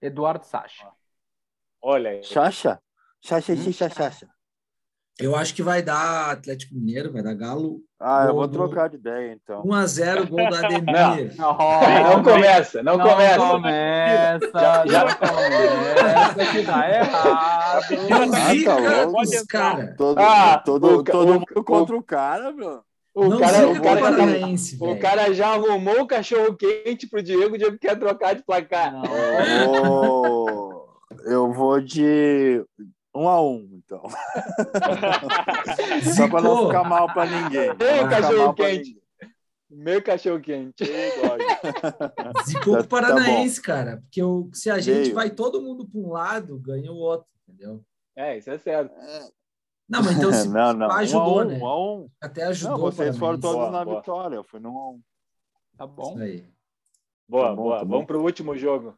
[0.00, 0.90] Eduardo Sacha.
[1.82, 2.22] Olha aí.
[2.22, 2.80] Chacha?
[3.20, 4.37] Chacha, chacha, chacha.
[5.20, 7.80] Eu acho que vai dar Atlético Mineiro, vai dar Galo.
[8.00, 9.64] Ah, eu vou do- trocar de ideia, então.
[9.64, 11.34] 1x0, gol do Ademir.
[11.36, 13.38] Não começa, não, começa.
[13.38, 18.08] começa, Já- já- não começa, que dá errado.
[18.08, 19.20] Não tá zica louco.
[19.22, 19.94] os cara.
[19.98, 22.80] Todo, Ah, todo, o todo o- mundo contra o cara, meu.
[23.12, 27.08] O Não cara, o, cara o já tá- o cara já arrumou o cachorro quente
[27.08, 28.92] pro Diego, o Diego quer trocar de placar.
[28.92, 30.84] Não.
[31.26, 32.62] Eu vou de
[33.12, 34.02] um a um, então.
[36.14, 37.70] Só pra não ficar mal pra ninguém.
[37.72, 39.02] Ficar cachorro quente.
[39.70, 40.84] Meu cachorro quente.
[42.46, 43.98] Zicou Tá- o Paranaense, cara.
[44.02, 45.14] Porque o, se a gente Veio.
[45.14, 47.82] vai todo mundo para um lado, ganha o outro, entendeu?
[48.14, 48.92] É, isso é certo.
[49.88, 50.90] Não, mas então se não, não.
[50.92, 51.58] ajudou, um a um, né?
[51.58, 52.10] um a um.
[52.20, 54.00] até ajudou Não, o vocês foram todos Boa, na boa.
[54.00, 54.36] vitória.
[54.36, 55.00] Eu fui no.
[55.76, 56.12] Tá bom.
[56.14, 56.48] Isso aí.
[57.28, 57.78] Boa, Tá bom, boa.
[57.78, 57.84] tá.
[57.84, 58.94] Vamos pro último jogo.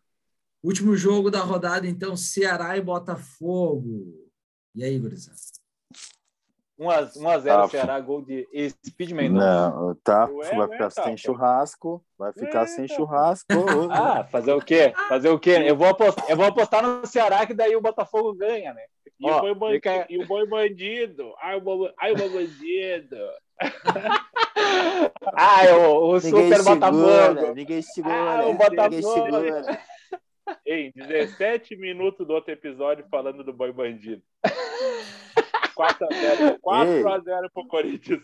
[0.63, 4.20] Último jogo da rodada, então, Ceará e Botafogo.
[4.75, 5.37] E aí, gurizada?
[6.79, 8.49] 1x0 Tá, Ceará, gol de
[8.87, 9.71] Speed Mendonça.
[9.71, 10.25] Não, tá.
[10.31, 11.19] Ué, vai ué, ficar tá, sem pô.
[11.19, 12.05] churrasco.
[12.19, 12.95] Vai ficar Ué, sem tá.
[12.95, 13.53] churrasco.
[13.91, 14.95] Ah, fazer o quê?
[15.09, 15.63] Fazer o quê?
[15.67, 18.83] Eu vou apostar, eu vou apostar no Ceará que daí o Botafogo ganha, né?
[19.21, 21.35] E, Ó, o boi bandido, fica- e o boi bandido.
[21.43, 23.17] Ai, o boi, ai, o boi bandido.
[25.33, 27.55] Ah, o, o Super Botafogo.
[27.55, 29.03] ninguém Ah, o ninguém Botafogo.
[29.03, 29.81] segura.
[30.67, 34.23] Em 17 minutos do outro episódio falando do boi bandido.
[35.77, 38.23] 4x0 4x0 pro Corinthians.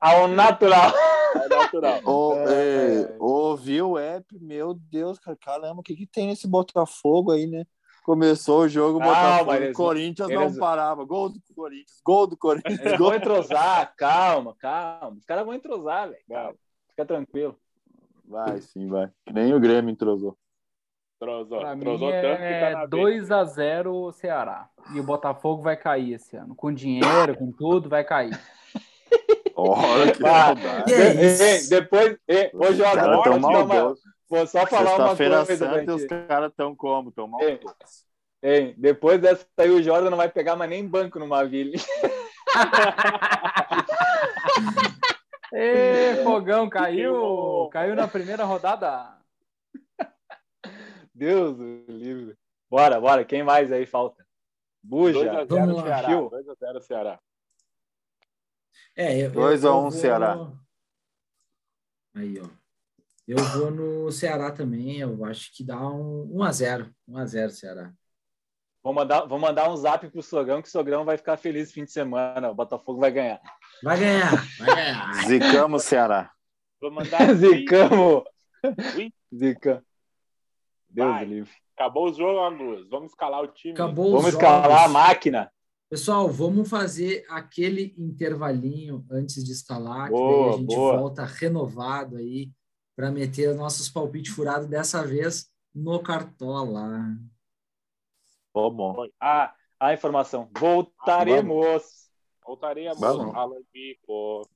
[0.00, 0.92] Ao natural.
[1.34, 2.00] É natural.
[2.04, 3.16] Ô, É, é, é.
[3.18, 7.64] Ouvi o app, meu Deus, cara, caramba, o que, que tem nesse Botafogo aí, né?
[8.04, 11.04] Começou o jogo, o Calma, Botafogo, eles o Corinthians vão- não eles- parava.
[11.04, 12.80] Gol do Corinthians, gol do Corinthians.
[12.80, 13.08] Eles Gol...
[13.08, 15.16] vão entrosar, calma, calma.
[15.16, 16.58] Os caras vão entrosar, velho.
[16.90, 17.56] Fica tranquilo.
[18.24, 19.08] Vai, sim, vai.
[19.24, 20.36] Que nem o Grêmio entrosou.
[21.22, 24.68] Trozou, Pra mim tá é na 2x0 o Ceará.
[24.92, 26.52] E o Botafogo vai cair esse ano.
[26.52, 28.36] Com dinheiro, com tudo, vai cair.
[29.54, 30.18] Olha que.
[30.18, 30.24] Que
[30.94, 33.94] é Ei, ei, depois, ei, ô Os Jordan, caras vou, tão te dar uma-
[34.28, 37.12] vou só falar uma coisa santa e os caras tão como?
[37.12, 37.30] Tão Ei.
[37.30, 38.04] maldosos.
[38.42, 41.76] Ei, depois dessa aí, o Jordan não vai pegar mais nem banco no Maville.
[45.54, 49.21] Ê, Fogão, caiu, caiu na primeira rodada.
[51.22, 52.36] Deus do livre.
[52.68, 53.24] Bora, bora.
[53.24, 54.26] Quem mais aí falta?
[54.82, 55.44] Buja.
[55.44, 55.82] 2x0 Vamos lá.
[55.84, 56.08] Ceará.
[56.08, 56.30] Gil.
[56.30, 57.20] 2x0 Ceará.
[58.96, 60.52] É, eu, Dois eu- a eu um, vou- Ceará.
[62.16, 62.46] Aí, ó.
[63.28, 64.98] Eu vou no Ceará também.
[64.98, 67.92] Eu acho que dá um 1 a 0 1 a 0 Ceará.
[68.82, 71.74] Vou mandar, vou mandar um zap pro Sogrão, que o Sogrão vai ficar feliz no
[71.74, 72.50] fim de semana.
[72.50, 73.40] O Botafogo vai ganhar.
[73.80, 75.14] Vai ganhar, vai ganhar.
[75.28, 76.32] Zicamos Ceará.
[76.80, 77.20] Vou mandar.
[77.36, 78.24] Zicamos.
[78.96, 79.12] Ui.
[80.92, 81.26] Deus Vai.
[81.26, 81.52] do livre.
[81.76, 82.88] Acabou o jogo, Agus.
[82.88, 83.74] Vamos escalar o time.
[83.74, 84.46] Acabou os Vamos jogos.
[84.46, 85.52] escalar a máquina.
[85.88, 90.96] Pessoal, vamos fazer aquele intervalinho antes de escalar, que daí Boa, a gente boa.
[90.98, 92.50] volta renovado aí
[92.96, 96.88] para meter nossos palpites furados dessa vez no Cartola.
[98.54, 99.10] Vamos.
[99.20, 100.48] Ah, a informação.
[100.58, 101.82] Voltaremos.
[102.44, 102.98] Voltaremos.
[103.00, 103.34] Vamos.
[103.34, 104.48] Alan Pico.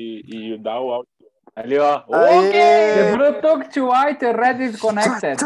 [0.00, 1.08] E, e dá o áudio.
[1.56, 2.02] Ali, ó.
[2.12, 2.50] Aê!
[2.50, 5.38] The Blue Talk to White Reddit Connected.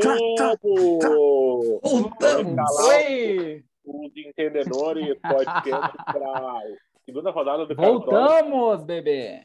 [0.00, 1.80] Tempo!
[1.82, 2.80] Voltamos!
[2.86, 3.64] Oi!
[3.84, 6.62] Os entendedores podcast para
[7.04, 7.74] segunda rodada do.
[7.74, 9.42] Voltamos, bebê.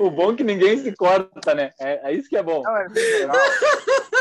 [0.00, 1.72] O bom é que ninguém se corta, né?
[1.80, 2.62] É, é isso que é bom.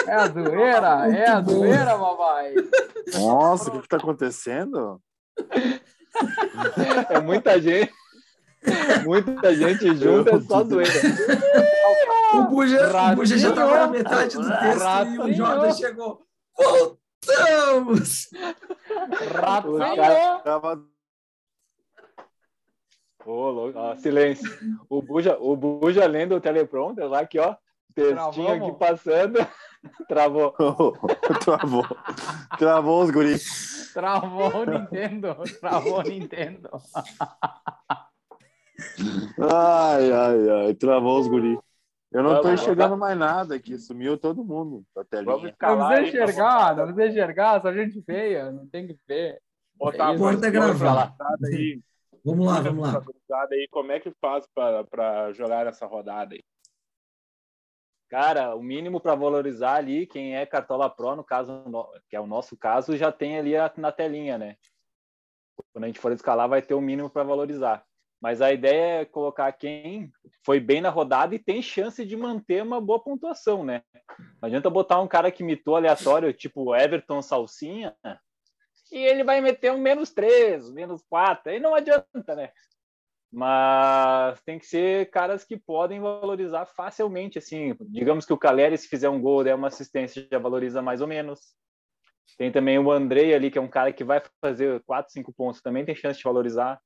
[0.08, 2.54] É a zoeira, é a zoeira, papai.
[3.14, 5.02] Nossa, o que, que tá acontecendo?
[7.10, 7.92] É muita gente.
[9.04, 10.92] Muita gente junta, é só zoeira.
[12.34, 15.34] O Buja, já estava na metade do texto e o.
[15.34, 16.22] Jordan chegou.
[16.58, 18.28] Voltamos!
[19.34, 20.42] Ratinho.
[20.44, 20.84] Tava
[23.26, 24.50] Ó, silêncio.
[24.90, 27.56] O Buja, o Buja lendo o teleprompter lá aqui, ó.
[27.94, 28.70] Textinho Travamos.
[28.70, 29.40] aqui passando.
[30.08, 30.54] Travou.
[31.44, 31.86] Travou.
[32.58, 33.92] Travou os guris.
[33.94, 35.36] Travou o Nintendo.
[35.60, 36.70] Travou o Nintendo.
[39.40, 40.74] Ai, ai, ai.
[40.74, 41.58] Travou os guris.
[42.12, 43.78] Eu não tô Vamos, enxergando mais nada aqui.
[43.78, 45.44] Sumiu todo mundo da Vamos.
[45.44, 49.40] Não precisa enxergar, não precisa enxergar, só gente feia, não tem que ver.
[49.76, 51.08] Botar É a gravar.
[51.18, 51.82] gurizada aí.
[52.26, 53.04] Vamos lá, vamos lá.
[53.52, 56.44] Aí, Como é que faz para jogar essa rodada aí?
[58.10, 61.64] Cara, o mínimo para valorizar ali, quem é Cartola Pro, no caso,
[62.10, 64.56] que é o nosso caso, já tem ali na telinha, né?
[65.72, 67.86] Quando a gente for escalar, vai ter o mínimo para valorizar.
[68.20, 70.12] Mas a ideia é colocar quem
[70.44, 73.84] foi bem na rodada e tem chance de manter uma boa pontuação, né?
[74.42, 77.96] Não adianta botar um cara que imitou aleatório, tipo Everton Salsinha,
[78.92, 81.52] e ele vai meter um menos 3, menos 4.
[81.52, 82.52] Aí não adianta, né?
[83.32, 87.76] Mas tem que ser caras que podem valorizar facilmente, assim.
[87.82, 91.08] Digamos que o Caleri, se fizer um gol, der uma assistência, já valoriza mais ou
[91.08, 91.40] menos.
[92.38, 95.62] Tem também o Andrei ali, que é um cara que vai fazer 4, 5 pontos,
[95.62, 96.80] também tem chance de valorizar.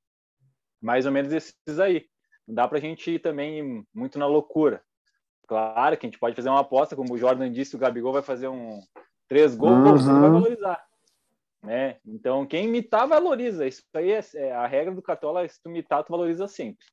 [0.82, 2.08] Mais ou menos esses aí.
[2.48, 4.82] Não dá pra gente ir também muito na loucura.
[5.48, 8.22] Claro que a gente pode fazer uma aposta, como o Jordan disse, o Gabigol vai
[8.22, 8.80] fazer um
[9.28, 10.22] três gols, Uhum.
[10.22, 10.89] vai valorizar.
[11.62, 11.98] Né?
[12.06, 13.68] Então, quem imitar, valoriza.
[13.68, 16.86] Isso aí é, é a regra do Cartola, se tu imitar, tu valoriza sempre.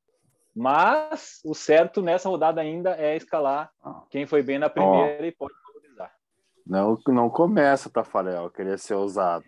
[0.55, 3.71] Mas o certo nessa rodada ainda é escalar
[4.11, 6.13] quem foi bem na primeira e pode valorizar.
[6.67, 9.45] Não, não começa, Tafarel, querer ser ousado.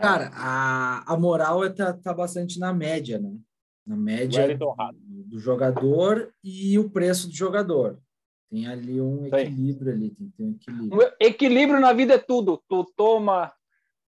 [0.00, 3.38] Cara, a, a moral é tá, tá bastante na média, né?
[3.86, 4.98] Na média Wellington Rato.
[5.00, 7.98] do jogador e o preço do jogador.
[8.50, 11.12] Tem ali um equilíbrio ali, tem que ter um equilíbrio.
[11.20, 12.62] Equilíbrio na vida é tudo.
[12.68, 13.52] Tu toma,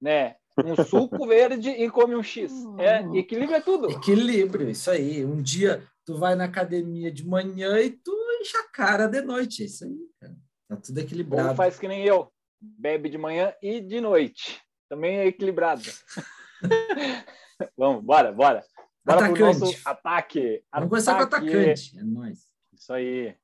[0.01, 2.53] né, um suco verde e come um X.
[2.79, 3.91] É, equilíbrio é tudo.
[3.91, 5.25] Equilíbrio, isso aí.
[5.25, 9.63] Um dia tu vai na academia de manhã e tu enche a cara de noite.
[9.63, 10.37] É isso aí, cara.
[10.69, 11.55] Tá tudo Ou equilibrado.
[11.55, 12.31] faz que nem eu.
[12.61, 14.61] Bebe de manhã e de noite.
[14.89, 15.83] Também é equilibrado.
[17.77, 18.65] Vamos, bora, bora.
[19.05, 19.61] Bora pro Atacante.
[19.61, 20.63] nosso ataque.
[20.73, 21.49] Vamos começar com o Ataque.
[21.49, 21.99] atacante.
[21.99, 22.47] É nóis.
[22.73, 23.35] Isso aí.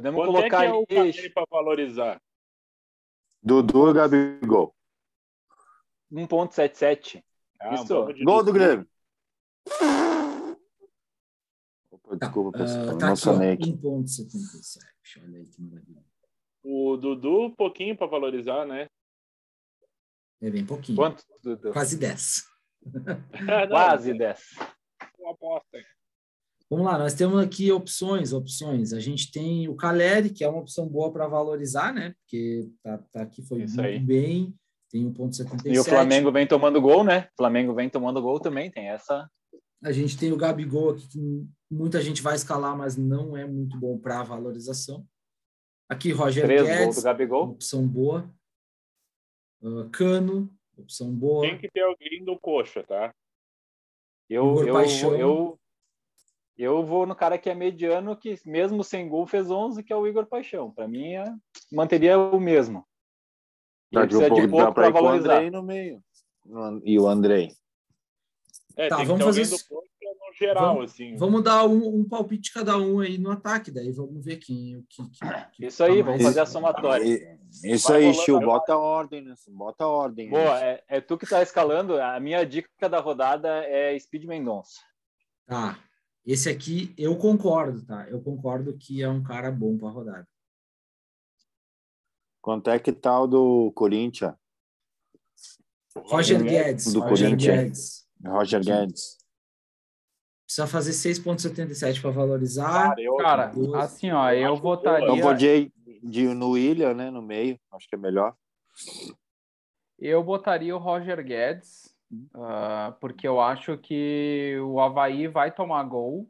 [0.00, 0.86] Podemos Quanto é que colocar é o aí.
[1.12, 2.22] Caleri para valorizar?
[3.42, 4.74] Dudu e Gabigol.
[6.10, 7.22] 1.77.
[7.60, 7.84] Ah, Isso.
[8.02, 8.52] um Gol do Dudu.
[8.54, 8.88] Grêmio.
[11.90, 12.86] Opa, desculpa, Ah, pessoal.
[12.86, 13.72] tá aqui, ó, emocionei aqui.
[13.76, 15.22] 1.77.
[15.22, 16.04] Olha aí que maravilha.
[16.62, 18.88] O Dudu, um pouquinho para valorizar, né?
[20.40, 20.96] É bem pouquinho.
[20.96, 21.72] Quanto, Dudu?
[21.74, 22.44] Quase 10.
[22.46, 22.80] Ah,
[23.66, 24.40] não, Quase 10.
[25.18, 25.78] Uma aposta.
[26.70, 28.92] Vamos lá, nós temos aqui opções, opções.
[28.92, 32.14] A gente tem o Caleri, que é uma opção boa para valorizar, né?
[32.20, 33.98] Porque tá, tá aqui, foi Isso muito aí.
[33.98, 34.54] bem,
[34.88, 35.66] tem 1,77.
[35.74, 37.28] E o Flamengo vem tomando gol, né?
[37.32, 39.28] O Flamengo vem tomando gol também, tem essa.
[39.82, 43.76] A gente tem o Gabigol aqui, que muita gente vai escalar, mas não é muito
[43.76, 45.04] bom para valorização.
[45.88, 47.50] Aqui, Roger Três gols Guedes, do Gabigol.
[47.50, 48.32] opção boa.
[49.60, 51.42] Ah, Cano, opção boa.
[51.42, 53.12] Tem que ter alguém do coxa, tá?
[54.28, 55.16] Eu, Igor eu, Paixão.
[55.16, 55.59] eu,
[56.62, 59.96] eu vou no cara que é mediano, que mesmo sem gol fez 11, que é
[59.96, 60.70] o Igor Paixão.
[60.70, 61.34] Para mim, é-
[61.72, 62.84] manteria o mesmo.
[63.90, 65.34] E Tá, precisa de pouco pra para com o valorizar.
[65.36, 66.02] Andrei no meio.
[66.84, 67.52] E o Andrei.
[68.76, 69.66] É, Tá, tem vamos que ter fazer isso.
[70.38, 71.16] geral, Vamos- assim.
[71.16, 74.76] Vamos dar um, um palpite cada um aí no ataque, daí vamos ver quem.
[74.76, 74.84] o
[75.52, 77.04] Que, Isso aí, tá vamos fazer a somatória.
[77.04, 77.40] E-
[77.74, 78.52] Isso Vai aí, Chiu, agora.
[78.58, 79.34] bota a ordem, né?
[79.48, 80.30] Bota a ordem.
[80.30, 80.70] Boa, né?
[80.88, 82.00] é, é tu que tá escalando.
[82.00, 84.80] A minha dica da rodada é Speed Mendonça.
[85.46, 85.76] Tá.
[86.24, 88.08] Esse aqui eu concordo, tá?
[88.08, 90.28] Eu concordo que é um cara bom para rodada.
[92.40, 94.34] Quanto é que tá o do Corinthians?
[95.96, 96.92] Roger Guedes.
[96.92, 97.56] do Roger Corinthians.
[97.56, 98.08] Guedes.
[98.24, 99.18] Roger Guedes.
[100.44, 102.88] Precisa fazer 6,77 para valorizar.
[102.88, 105.06] Cara, eu, Cara, assim, ó, eu votaria.
[105.06, 107.10] Eu vou de, de, no William, né?
[107.10, 107.58] No meio.
[107.70, 108.34] Acho que é melhor.
[109.98, 111.89] Eu botaria o Roger Guedes,
[112.34, 116.28] ah, porque eu acho que o Havaí vai tomar gol.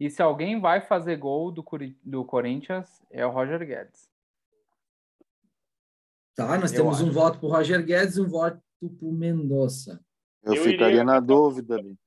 [0.00, 1.64] E se alguém vai fazer gol do,
[2.04, 4.08] do Corinthians, é o Roger Guedes.
[6.36, 7.12] Tá, nós Eu temos um acho.
[7.12, 10.00] voto para Roger Guedes e um voto para o Mendonça.
[10.44, 11.98] Eu, Eu ficaria iria- na dúvida ali.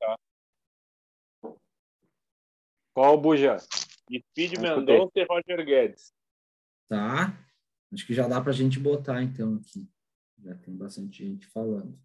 [2.94, 3.58] Qual o Buja?
[3.60, 6.14] Speed Mendonça e Roger Guedes.
[6.88, 7.38] Tá?
[7.94, 9.86] Acho que já dá para a gente botar, então, aqui.
[10.44, 11.98] Já tem bastante gente falando.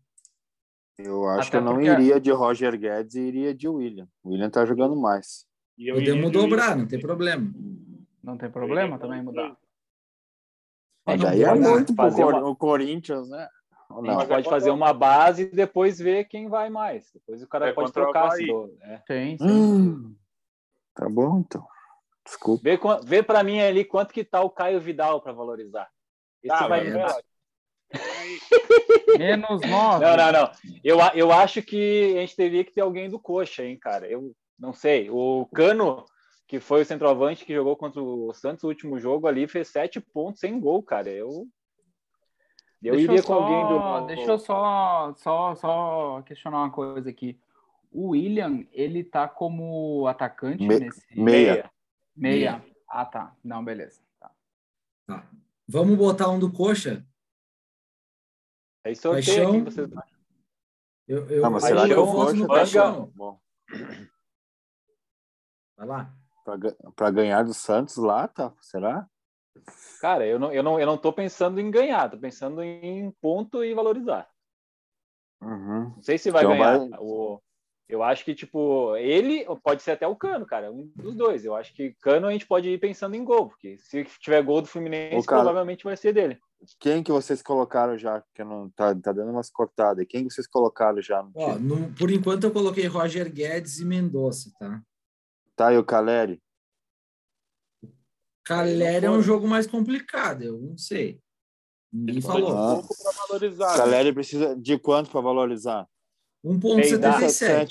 [0.99, 4.09] Eu acho Até que eu não porque- iria de Roger Guedes e iria de William.
[4.25, 5.47] O William tá jogando mais.
[5.77, 7.53] E eu Podemos de dobrar, não tem problema.
[8.23, 9.57] Não tem problema também mudar.
[11.05, 13.47] Mas não daí é muito pro fazer Cor- uma- o Corinthians, né?
[13.91, 17.09] Ou A gente pode fazer uma base e depois ver quem vai mais.
[17.13, 18.31] Depois o cara É pode trocar.
[18.33, 19.01] Se do- é.
[19.07, 19.47] Sim, sim.
[19.49, 20.17] Hum,
[20.95, 21.65] tá bom, então.
[22.25, 22.63] Desculpa.
[22.65, 25.89] Vê, vê para mim ali quanto que tá o Caio Vidal para valorizar.
[26.43, 27.23] Esse Tá, vai mas
[29.19, 30.05] Menos 9.
[30.05, 30.51] Não, não, não.
[30.85, 34.07] Eu, eu acho que a gente teria que ter alguém do coxa, hein, cara.
[34.07, 35.09] Eu não sei.
[35.11, 36.05] O Cano,
[36.47, 40.01] que foi o centroavante que jogou contra o Santos no último jogo ali, fez sete
[40.01, 41.09] pontos sem gol, cara.
[41.11, 41.47] Eu,
[42.83, 44.07] eu Deixa iria eu com alguém só- do.
[44.07, 47.39] Deixa eu só, só, só questionar uma coisa aqui.
[47.93, 51.03] O William, ele tá como atacante Me- nesse.
[51.19, 51.71] Meia.
[52.15, 52.63] Meia.
[52.89, 53.35] Ah, tá.
[53.43, 54.01] Não, beleza.
[54.21, 54.31] Tá.
[55.07, 55.27] Tá.
[55.67, 57.05] Vamos botar um do coxa?
[58.87, 59.53] Aí sorteio Paixão.
[59.53, 59.91] quem vocês
[61.09, 63.13] Eu, eu, Ah, mas será que eu Coxa no Paixão.
[65.77, 66.15] Vai lá.
[66.95, 68.53] pra ganhar do Santos lá, tá?
[68.61, 69.07] Será?
[70.01, 73.65] Cara, eu não, eu, não, eu não tô pensando em ganhar, tô pensando em ponto
[73.65, 74.29] e valorizar.
[75.43, 75.91] Uhum.
[75.97, 76.79] Não sei se vai Então ganhar.
[76.79, 77.41] vai- O,
[77.89, 80.71] eu acho que, tipo, ele pode ser até o Cano, cara.
[80.71, 81.45] Um dos dois.
[81.45, 84.61] Eu acho que Cano a gente pode ir pensando em gol, porque se tiver gol
[84.63, 86.39] do Fluminense, cara- provavelmente vai ser dele.
[86.81, 88.23] Quem que vocês colocaram já?
[88.35, 90.05] Que não tá, tá dando umas cortadas.
[90.09, 93.85] Quem que vocês colocaram já no Ó, no- por enquanto eu coloquei Roger Guedes e
[93.85, 94.83] Mendonça, tá?
[95.55, 96.43] Tá, e o Caleri?
[98.45, 101.21] Caleri é um jogo mais complicado, eu não sei.
[101.93, 102.83] Ninguém falou.
[102.83, 103.71] Pouco pra valorizar.
[103.73, 103.77] né?
[103.77, 105.89] Caleri precisa de quanto para valorizar?
[106.45, 107.69] 1,77.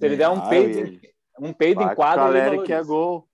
[0.00, 1.00] Se ele der um Ah, em-
[1.40, 3.27] um peido Vai em quadro, ele Caleri que é gol.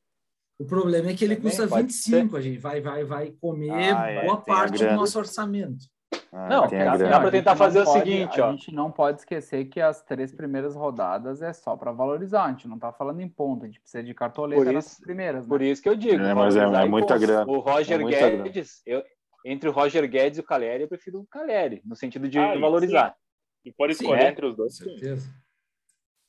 [0.58, 3.70] O problema é que ele Também custa pode 25, a gente vai, vai, vai comer
[3.70, 5.84] Ah, é, boa a parte do nosso orçamento.
[6.32, 8.50] Ah, Não, a dá- a gente tentar fazer o pode- seguinte, a ó.
[8.52, 12.44] gente não pode esquecer que as três primeiras rodadas é só para valorizar.
[12.44, 15.00] A gente não tá falando em ponto, a gente precisa de cartoleta Por nas isso-
[15.00, 15.44] primeiras.
[15.44, 15.48] Né?
[15.48, 16.22] Por isso que eu digo.
[16.22, 17.50] É, mas é- é e muita grana.
[17.50, 19.02] O Roger É Guedes, eu,
[19.44, 22.56] entre o Roger Guedes e o Caleri, eu prefiro o Caleri, no sentido de Ah,
[22.58, 23.14] valorizar.
[23.62, 24.28] Se for escolher é.
[24.28, 24.84] entre os Com dois, sim.
[24.84, 25.28] certeza.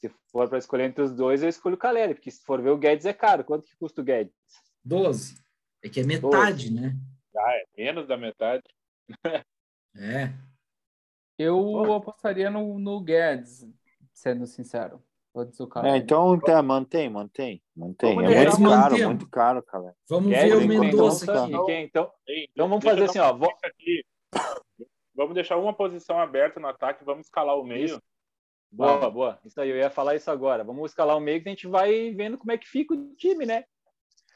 [0.09, 2.69] Se for para escolher entre os dois, eu escolho o Caleri, porque se for ver
[2.71, 3.43] o Guedes é caro.
[3.43, 4.33] Quanto que custa o Guedes?
[4.83, 5.35] 12.
[5.83, 6.95] É que é metade, né?
[7.37, 8.63] Ah, é menos da metade.
[9.97, 10.33] É.
[11.37, 13.65] Eu apostaria no, no Guedes,
[14.13, 15.01] sendo sincero.
[15.33, 15.89] Vou dizer o cara.
[15.89, 18.15] É, então tá, mantém, mantém, mantém.
[18.15, 19.95] Vamos É muito caro, muito caro, cara.
[20.09, 21.65] Vamos Guedes ver o e Mendonça Mendonça aqui.
[21.65, 21.83] quem?
[21.85, 23.31] Então, Ei, então vamos deixa fazer assim, ó.
[23.31, 24.03] uma vo- dica aqui.
[25.13, 27.85] vamos deixar uma posição aberta no ataque, vamos escalar o meio.
[27.85, 28.01] Isso.
[28.75, 29.39] Boa, boa.
[29.45, 30.63] Isso aí, eu ia falar isso agora.
[30.63, 33.45] Vamos escalar o meio que a gente vai vendo como é que fica o time,
[33.45, 33.63] né?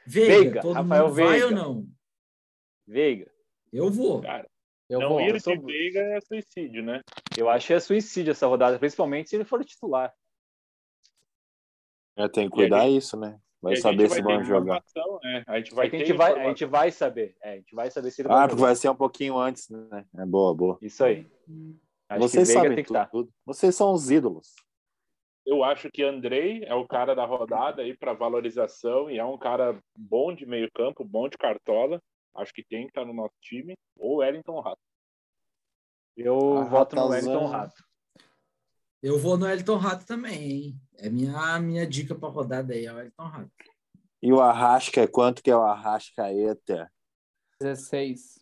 [0.07, 1.45] Veiga, Veiga, todo Rafael mundo vai Veiga.
[1.45, 1.87] ou não?
[2.87, 3.31] Veiga.
[3.71, 4.21] Eu vou.
[4.21, 4.49] Cara,
[4.89, 5.21] Eu não vou.
[5.21, 7.01] ir eu sou- de Veiga é suicídio, né?
[7.37, 10.13] Eu acho que é suicídio essa rodada, principalmente se ele for titular.
[12.17, 13.39] É, tem que cuidar isso, né?
[13.61, 14.83] Vai saber gente se vai vão jogar.
[15.21, 15.43] né?
[15.45, 17.35] A gente Vai vai que a gente vai, a gente vai saber.
[17.41, 19.69] É, a gente vai saber se ele Ah, vai porque vai ser um pouquinho antes,
[19.69, 20.05] né?
[20.17, 20.77] É boa, boa.
[20.81, 21.27] Isso aí.
[22.09, 23.09] Acho Vocês sabem tem que tudo, estar.
[23.11, 23.29] tudo.
[23.45, 24.55] Vocês são os ídolos.
[25.45, 29.37] Eu acho que Andrei é o cara da rodada aí para valorização e é um
[29.37, 32.01] cara bom de meio campo, bom de cartola.
[32.35, 33.75] Acho que tem que estar no nosso time.
[33.97, 34.79] Ou Wellington Rato.
[36.15, 37.07] Eu Ah, voto no.
[37.07, 37.83] Wellington Rato.
[39.01, 40.81] Eu vou no Elton Rato também, hein?
[40.97, 43.51] É minha, minha dica para rodada aí, é o Elton Rato.
[44.21, 46.91] E o Arrasca, quanto que é o Arrascaeta?
[47.61, 48.38] 16.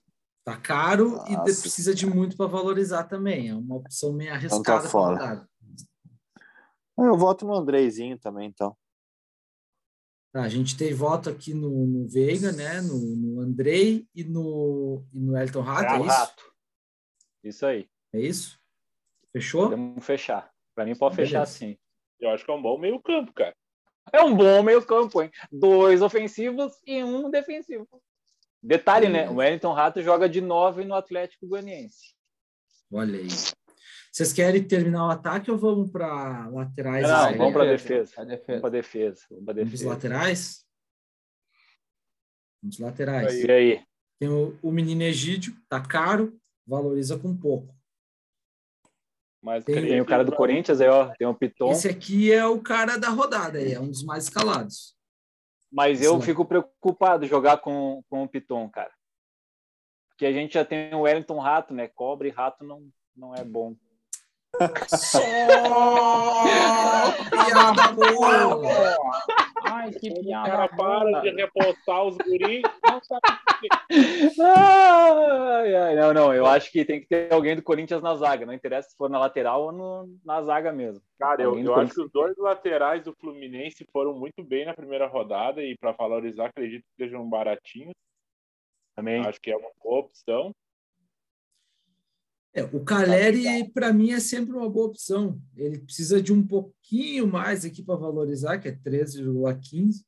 [0.48, 1.62] Tá caro e Nossa.
[1.62, 3.50] precisa de muito para valorizar também.
[3.50, 5.18] É uma opção meio arriscada pra fora.
[5.18, 5.50] rodada.
[6.98, 8.74] Ah, Eu voto no Andreizinho também, então.
[10.32, 12.80] Tá, a gente tem voto aqui no, no Veiga, né?
[12.80, 16.18] No, no Andrei e no, e no Elton Rato, é o isso?
[16.18, 16.54] Rato.
[17.44, 17.90] Isso aí.
[18.14, 18.58] É isso?
[19.34, 19.64] Fechou?
[19.64, 20.50] Podemos fechar.
[20.74, 21.52] Para mim, pode fechar Beleza.
[21.52, 21.78] sim.
[22.22, 23.54] Eu acho que é um bom meio campo, cara.
[24.14, 25.30] É um bom meio-campo, hein?
[25.52, 27.86] Dois ofensivos e um defensivo.
[28.62, 29.20] Detalhe, né?
[29.20, 29.32] Beleza.
[29.32, 32.16] O Wellington Rato joga de nove no Atlético Goianiense.
[32.92, 33.28] Olha aí.
[34.12, 37.04] Vocês querem terminar o ataque ou vamos para laterais?
[37.08, 38.26] Não, não, vamos pra A defesa.
[38.26, 38.48] defesa.
[38.48, 39.22] Vamos para defesa.
[39.30, 39.90] Vamos para Vamos defesa.
[39.90, 40.66] laterais?
[42.62, 43.34] Vamos laterais.
[43.44, 43.84] E aí?
[44.20, 46.36] Tem o, o menino Egídio, tá caro,
[46.66, 47.76] valoriza com pouco.
[49.40, 51.14] Mas Tem- Tem o cara do Corinthians aí, ó.
[51.16, 51.72] Tem o Piton.
[51.72, 54.97] Esse aqui é o cara da rodada, aí, é um dos mais escalados.
[55.78, 58.90] Mas eu fico preocupado de jogar com, com o Piton, cara.
[60.10, 61.88] Porque a gente já tem o Wellington Rato, né?
[61.88, 63.76] Cobre e rato não, não é bom.
[64.88, 65.20] Só
[67.30, 68.98] piada boa!
[69.66, 70.50] Ai, que O piada.
[70.50, 73.38] cara para de repostar os guris, não sabe
[75.76, 76.34] ai, não, não.
[76.34, 78.46] Eu acho que tem que ter alguém do Corinthians na zaga.
[78.46, 81.02] Não interessa se for na lateral ou no- na zaga mesmo.
[81.20, 84.74] Cara, eu, Alguém eu acho que os dois laterais do Fluminense foram muito bem na
[84.74, 87.94] primeira rodada e para valorizar, acredito que sejam baratinhos.
[88.96, 89.26] Também.
[89.26, 90.52] Acho que é uma boa opção.
[92.58, 95.40] É, o Caleri, para mim, é sempre uma boa opção.
[95.56, 100.04] Ele precisa de um pouquinho mais aqui para valorizar, que é 13,15.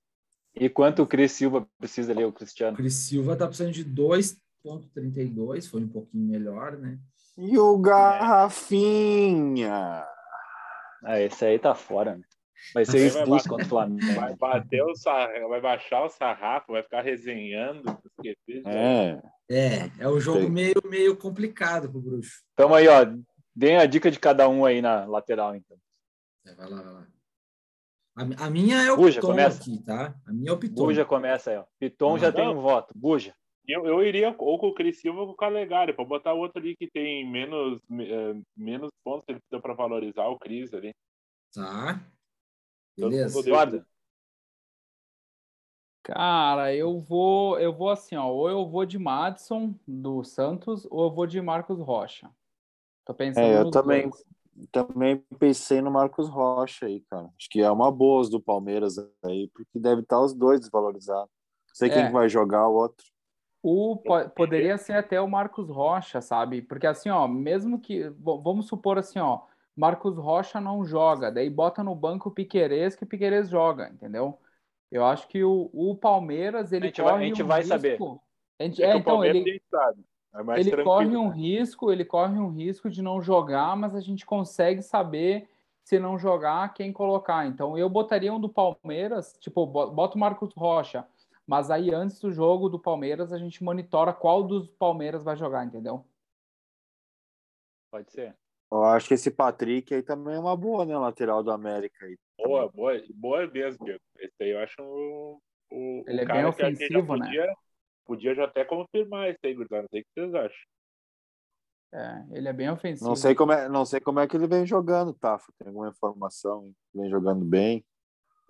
[0.55, 2.75] E quanto o Cris Silva precisa ali, o O Cristiano?
[2.75, 6.97] Cris Silva está precisando de 2,32, foi um pouquinho melhor, né?
[7.37, 7.77] E o
[8.89, 10.03] Garrafinha?
[11.03, 12.23] Ah, esse aí tá fora, né?
[12.73, 14.11] Vai ser expulso contra o Flamengo.
[14.15, 17.83] Vai bater o sarra- vai baixar o sarrafo, vai ficar resenhando.
[18.17, 19.21] esqueci, É.
[19.49, 22.43] É, é um jogo meio, meio complicado pro Bruxo.
[22.53, 23.05] Então aí, ó.
[23.55, 25.77] Deem a dica de cada um aí na lateral, então.
[26.45, 27.07] É, vai lá, vai lá.
[28.15, 29.61] A, a minha é o Buja, Piton começa.
[29.61, 30.15] aqui, tá?
[30.25, 30.85] A minha é o Piton.
[30.85, 31.65] Buja começa aí, ó.
[31.79, 32.33] Piton já Não.
[32.33, 32.93] tem um voto.
[32.95, 33.33] Buja.
[33.67, 36.59] Eu, eu iria ou com o Cris Silva ou com o Calegari, para botar outro
[36.59, 40.91] ali que tem menos, eh, menos pontos que ele precisa para valorizar o Cris ali.
[41.53, 42.01] Tá.
[42.97, 43.39] Beleza.
[43.39, 43.85] Eduardo.
[46.10, 51.05] Cara, eu vou, eu vou assim, ó, ou eu vou de Madison do Santos, ou
[51.05, 52.30] eu vou de Marcos Rocha.
[53.05, 54.10] Tô pensando É, eu também.
[54.10, 54.26] dois.
[54.72, 57.30] Também pensei no Marcos Rocha aí, cara.
[57.38, 61.30] Acho que é uma boa do Palmeiras aí, porque deve estar os dois desvalorizados.
[61.70, 62.07] Não sei quem É.
[62.07, 63.05] que vai jogar o outro.
[63.62, 66.62] O, po- poderia ser até o Marcos Rocha, sabe?
[66.62, 68.10] Porque assim, ó, mesmo que.
[68.20, 69.41] Vamos supor assim, ó,
[69.76, 74.39] Marcos Rocha não joga, daí bota no banco o Piquerez, que o Piquerez joga, entendeu?
[74.91, 77.59] Eu acho que o, o Palmeiras, ele A gente vai- corre a gente um vai
[77.61, 77.73] risco.
[77.75, 77.99] saber.
[78.59, 79.61] A gente- É, é, então, ele.
[80.31, 81.35] É ele corre um né?
[81.35, 85.49] risco, ele corre um risco de não jogar, mas a gente consegue saber
[85.83, 87.47] se não jogar quem colocar.
[87.47, 91.07] Então eu botaria um do Palmeiras, tipo, bo- bota o Marcos Rocha,
[91.47, 95.65] mas aí antes do jogo do Palmeiras a gente monitora qual dos Palmeiras vai jogar,
[95.65, 96.05] entendeu?
[97.91, 98.35] Pode ser.
[98.72, 100.95] Eu acho que esse Patrick aí também é uma boa, né?
[100.97, 102.17] Lateral do América aí.
[102.38, 104.01] Boa, boa, boa mesmo, Diego.
[104.17, 105.41] Esse aí eu acho o,
[105.72, 107.26] o, Ele o é bem ofensivo, já né?
[107.26, 107.55] podia,
[108.05, 109.82] Podia já até confirmar isso aí, gurizada.
[109.84, 110.59] Não sei o que vocês acham.
[111.91, 113.09] É, ele é bem ofensivo.
[113.09, 115.51] Não sei como é, não sei como é que ele vem jogando, Tafa.
[115.57, 116.72] Tem alguma informação?
[116.93, 117.84] Vem jogando bem.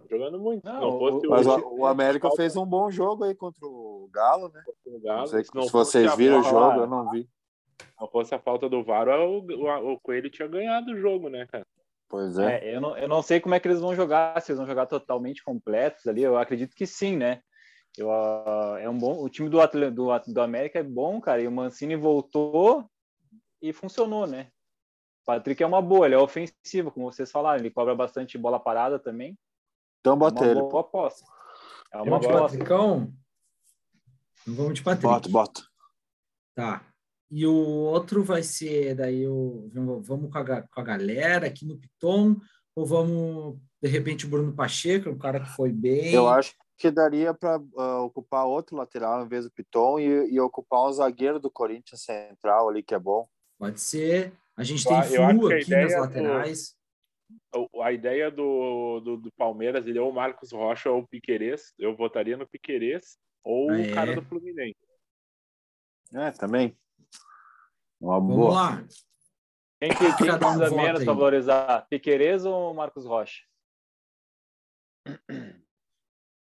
[0.10, 0.64] Jogando muito.
[0.66, 3.66] Não, não fosse o- Mas hoje, o, o América fez um bom jogo aí contra
[3.66, 4.64] o Galo, né?
[4.86, 7.30] o Galo, Não sei se se vocês viram o jogo, eu não vi.
[8.00, 11.46] Não fosse a falta do VAR, o, o, o Coelho tinha ganhado o jogo, né,
[11.48, 11.66] cara?
[12.08, 12.58] Pois é.
[12.58, 14.68] É, eu, não, eu não sei como é que eles vão jogar, se eles vão
[14.68, 16.24] jogar totalmente completos ali.
[16.24, 17.42] Eu acredito que sim, né?
[17.98, 19.60] Eu, ah, é um bom, o time do,
[19.92, 21.42] do, do América é bom, cara.
[21.42, 22.90] E o Mancini voltou,
[23.62, 24.48] e funcionou, né?
[25.22, 28.60] O Patrick é uma boa, ele é ofensivo, como vocês falaram, ele cobra bastante bola
[28.60, 29.38] parada também.
[30.00, 30.62] Então É bota uma ele.
[30.62, 31.26] boa aposta.
[31.92, 32.58] É uma Vamos de boa aposta.
[32.58, 33.14] Patricão?
[34.42, 35.08] Então vamos de Patrick.
[35.08, 35.62] Bota, bota.
[36.56, 36.86] Tá.
[37.32, 39.70] E o outro vai ser daí o
[40.02, 42.36] vamos com a, com a galera aqui no Piton
[42.76, 46.12] ou vamos de repente o Bruno Pacheco, um cara que foi bem.
[46.14, 47.58] Eu acho que daria para
[48.04, 52.68] ocupar outro lateral em vez do Piton e, e ocupar um zagueiro do Corinthians central
[52.70, 53.28] ali que é bom.
[53.58, 54.34] Pode ser.
[54.58, 56.76] A gente tem acho que a Flu aqui nas ideia do- laterais.
[57.56, 61.74] O- A ideia do, do, do Palmeiras, ele é o Marcos Rocha ou o Piquerez.
[61.78, 63.94] Eu votaria no Piquerez ou Ah, o é?
[63.94, 64.76] cara do Fluminense.
[66.14, 66.76] É, também.
[68.00, 68.54] Uma Vamos boa.
[68.54, 68.88] lá.
[69.80, 71.06] Quem que, quem um precisa menos aí.
[71.06, 71.88] para valorizar?
[71.90, 73.44] Piquerez ou Marcos Rocha?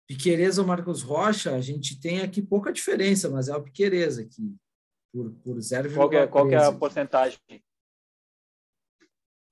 [0.07, 4.55] Piquerez ou Marcos Rocha, a gente tem aqui pouca diferença, mas é o Piquerez aqui.
[5.13, 5.93] Por, por 0,13.
[5.95, 7.39] Qual que, é, qual que é a porcentagem?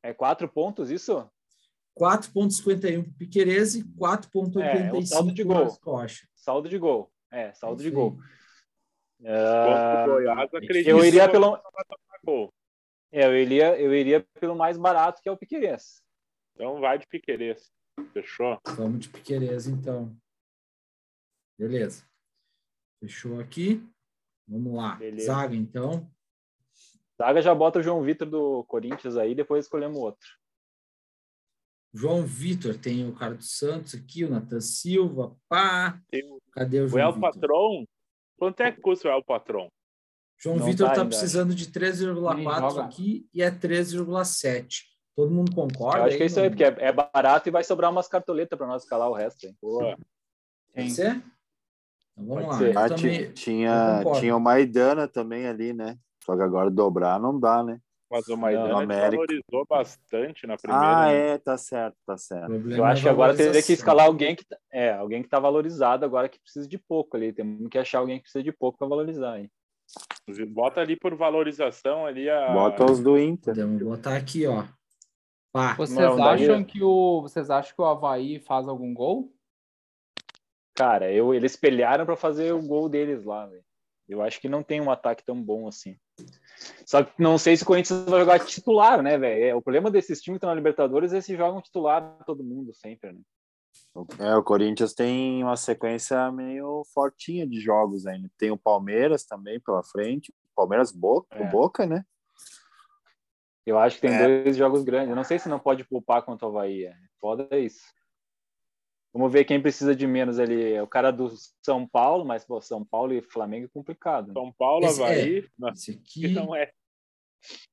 [0.04, 1.30] É quatro pontos isso?
[2.00, 5.66] 4,51 para o Piquerez e 4,85 É, o saldo de para o gol.
[5.66, 6.28] Marcos Rocha.
[6.36, 7.12] Saldo de gol.
[7.30, 8.12] É, saldo de Isso gol.
[9.22, 10.50] Contra Ah, o Goiás,
[10.86, 11.60] eu iria pelo, gol.
[13.20, 16.02] É, eu iria, eu iria pelo mais barato que é o Piquerez.
[16.56, 17.72] Então vai de Piquerez.
[18.14, 18.60] Fechou?
[18.76, 20.16] Vamos de Piquerez, então.
[21.58, 22.08] Beleza.
[23.02, 23.84] Fechou aqui.
[24.48, 24.96] Vamos lá.
[24.96, 25.28] Beleza.
[25.28, 26.10] Zaga, então.
[27.18, 30.28] Zaga já bota o João Vitor do Corinthians aí, depois escolhemos outro.
[31.94, 36.02] João Vitor, tem o Carlos Santos aqui, o Natan Silva, pá.
[36.10, 37.32] Tem o Cadê o o João El Vitor?
[37.32, 37.86] Patron.
[38.38, 39.70] Quanto é que custa o El Patron?
[40.42, 41.10] João Não Vitor tá está ainda.
[41.10, 42.84] precisando de Nem 3,4 joga.
[42.84, 44.84] aqui e é 3,7.
[45.16, 46.00] Todo mundo concorda?
[46.00, 46.52] Eu acho que é isso aí, não?
[46.58, 49.46] porque é, é barato e vai sobrar umas cartoletas para nós escalar o resto.
[49.46, 49.58] Hein?
[49.62, 49.98] Boa.
[50.74, 51.22] Pode ser?
[52.18, 52.58] Então vamos Pode lá.
[52.58, 52.78] ser.
[52.78, 55.98] Ah, também- ti- tinha, tinha o Maidana também ali, né?
[56.24, 57.80] Só que agora dobrar não dá, né?
[58.10, 60.88] Mas o Maidana valorizou bastante na primeira.
[60.88, 61.28] Ah, né?
[61.32, 62.48] é, tá certo, tá certo.
[62.48, 65.28] problema Eu é acho que agora teria que escalar alguém que tá- é alguém que
[65.28, 67.32] está valorizado agora que precisa de pouco ali.
[67.34, 69.38] Temos que achar alguém que precisa de pouco para valorizar.
[69.40, 69.52] Hein?
[70.50, 72.54] Bota ali por valorização ali a.
[72.54, 73.56] Bota os do Inter.
[73.56, 74.66] Podemos botar aqui, ó.
[75.52, 75.74] Pá.
[75.76, 79.34] Vocês Não, daí- acham que o vocês acham que o Havaí faz algum gol?
[80.76, 83.48] Cara, eu, eles espelharam para fazer o gol deles lá.
[83.48, 83.64] velho.
[84.08, 85.96] Eu acho que não tem um ataque tão bom assim.
[86.86, 89.44] Só que não sei se o Corinthians vai jogar titular, né, velho?
[89.44, 92.74] É, o problema desses times que estão na Libertadores é se jogam titular todo mundo
[92.74, 93.20] sempre, né?
[94.20, 98.30] É, o Corinthians tem uma sequência meio fortinha de jogos ainda.
[98.38, 100.34] Tem o Palmeiras também pela frente.
[100.56, 101.50] Palmeiras Boca, É.
[101.50, 102.04] Boca né?
[103.66, 104.42] Eu acho que tem É.
[104.44, 105.10] dois jogos grandes.
[105.10, 106.86] Eu não sei se não pode poupar contra o Havaí.
[106.86, 106.96] É.
[107.20, 107.84] Foda é isso.
[109.14, 110.74] Vamos ver quem precisa de menos ali.
[110.74, 111.32] É o cara do
[111.64, 114.28] São Paulo, mas pô, São Paulo e Flamengo é complicado.
[114.28, 114.34] né?
[114.34, 115.50] São Paulo, Esse- Havaí.
[115.58, 116.34] Não, Esse que aqui.
[116.36, 116.72] não é.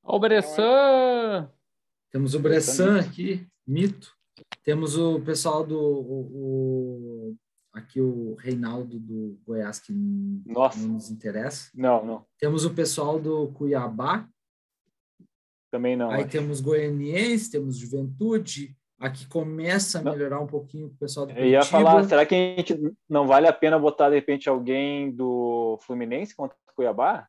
[0.03, 1.51] Ô, Bressan!
[2.11, 4.16] Temos o Bressan aqui, mito.
[4.63, 5.79] Temos o pessoal do.
[5.79, 7.35] O, o-
[7.73, 9.93] aqui o Reinaldo do Goiás, que
[10.45, 10.79] Nossa.
[10.79, 11.69] não nos interessa.
[11.75, 12.25] Não, não.
[12.39, 14.27] Temos o pessoal do Cuiabá.
[15.71, 16.09] Também não.
[16.09, 16.29] aí acho.
[16.31, 18.75] temos Goianiense, temos Juventude.
[18.99, 20.11] Aqui começa a Não.
[20.13, 23.45] melhorar um pouquinho o pessoal do Eu ia falar, será que a gente não vale
[23.47, 27.27] a pena botar de repente alguém do Fluminense contra o Cuiabá?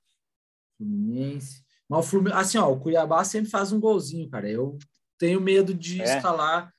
[0.79, 1.63] Fluminense.
[1.87, 4.49] Mas o Fluminense, assim, ó, o Cuiabá sempre faz um golzinho, cara.
[4.49, 4.79] Eu
[5.19, 6.05] tenho medo de É?
[6.17, 6.73] escalar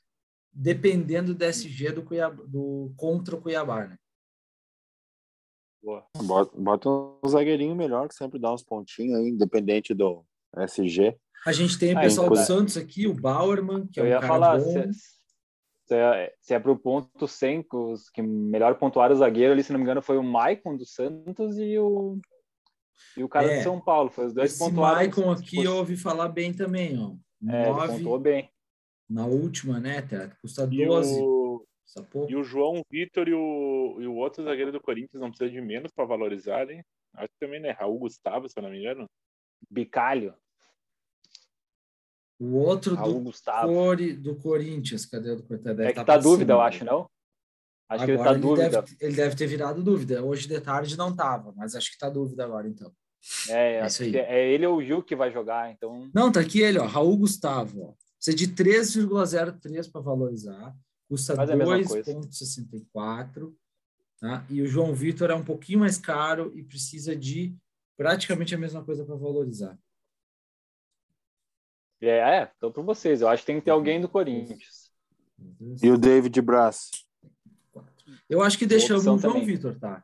[0.52, 3.98] dependendo do SG do Cuiabá, do contra o Cuiabá, né?
[5.82, 6.06] Boa.
[6.24, 10.26] Bota, bota um zagueirinho melhor, que sempre dá uns pontinhos aí, independente do
[10.58, 11.16] SG.
[11.46, 14.10] A gente tem o Ah, pessoal do Santos aqui, o Bauerman, que é Eu um
[14.10, 14.72] ia cara falar, bom.
[14.74, 14.94] se,
[15.88, 19.64] se é, se é pro ponto 100, que os que melhor pontuaram o zagueiro ali,
[19.64, 22.20] se não me engano, foi o Maicon do Santos e o,
[23.16, 23.58] e o cara É.
[23.60, 24.10] de São Paulo.
[24.10, 24.98] Foi os dois Esse pontuaram.
[24.98, 27.16] Maicon aqui eu ouvi falar bem também, ó.
[27.50, 28.52] É, pontuou bem.
[29.10, 30.36] Na última, né, Teto?
[30.42, 31.20] Custa E 12.
[31.22, 32.32] o, Essa pouco.
[32.32, 35.60] e o João Vitor e o, e o outro zagueiro do Corinthians não precisa de
[35.62, 36.84] menos para valorizar, hein?
[37.16, 37.72] Acho que também, né?
[37.72, 39.06] Raul Gustavo, se eu não me engano.
[39.70, 40.34] Bicalho,
[42.40, 43.68] O outro Raul do, Gustavo.
[43.74, 45.80] Cori, do Corinthians, cadê o do Corinthians?
[45.80, 47.10] É que tá tá dúvida, eu acho, não?
[47.90, 48.70] Acho que ele Agora tá dúvida.
[48.70, 50.24] Deve, ele deve ter virado dúvida.
[50.24, 52.94] Hoje de tarde não tava, mas acho que tá dúvida agora, então.
[53.50, 56.10] É, É é ele ou o Gil que vai jogar, então.
[56.14, 56.86] Não, tá aqui ele, ó.
[56.86, 57.94] Raul Gustavo, ó.
[58.20, 60.76] Precisa de 3,03 para valorizar.
[61.08, 62.14] Custa Quase a mesma coisa.
[62.14, 63.56] 2,64.
[64.20, 64.46] Tá?
[64.50, 67.56] E o João Vitor é um pouquinho mais caro e precisa de
[67.96, 69.80] praticamente a mesma coisa para valorizar.
[72.02, 73.22] É, é, tô para vocês.
[73.22, 74.92] Eu acho que tem que ter alguém do Corinthians.
[75.82, 76.92] E o David Braz.
[78.30, 79.46] Eu acho que deixamos o João.
[79.46, 80.04] Vitor, tá?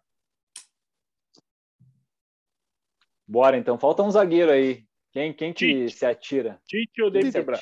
[3.27, 3.77] Bora, então.
[3.77, 4.85] Falta um zagueiro aí.
[5.11, 5.97] Quem, quem que Tite.
[5.97, 6.61] se atira?
[6.65, 7.61] Tite ou David se Braz?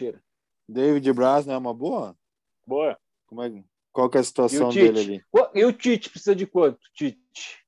[0.68, 2.18] David Braz não é uma boa?
[2.66, 2.98] Boa.
[3.28, 5.24] Como é, qual que é a situação o dele ali?
[5.54, 6.80] E o Tite precisa de quanto?
[6.94, 7.66] Tite.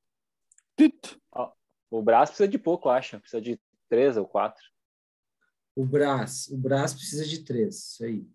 [0.77, 1.19] Tite.
[1.89, 3.19] O Brás precisa de pouco, acho.
[3.19, 4.63] Precisa de três ou quatro.
[5.75, 6.47] O Brás.
[6.47, 7.75] O Brás precisa de três.
[7.91, 8.25] Isso aí.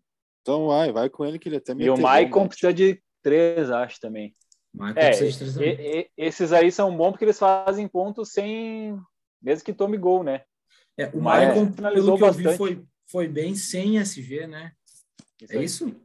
[0.43, 2.49] Então vai, vai com ele que ele até E o Maicon né?
[2.49, 4.35] precisa de três, acho também.
[4.73, 8.31] Michael É, precisa de três e- e- esses aí são bons porque eles fazem pontos
[8.31, 8.99] sem.
[9.43, 10.45] Mesmo que tome gol, né?
[10.97, 12.59] É, o Mas Michael, finalizou pelo que eu vi, bastante.
[12.59, 14.73] foi, foi bem sem SG, né?
[15.41, 15.65] Isso É aí.
[15.65, 16.01] isso?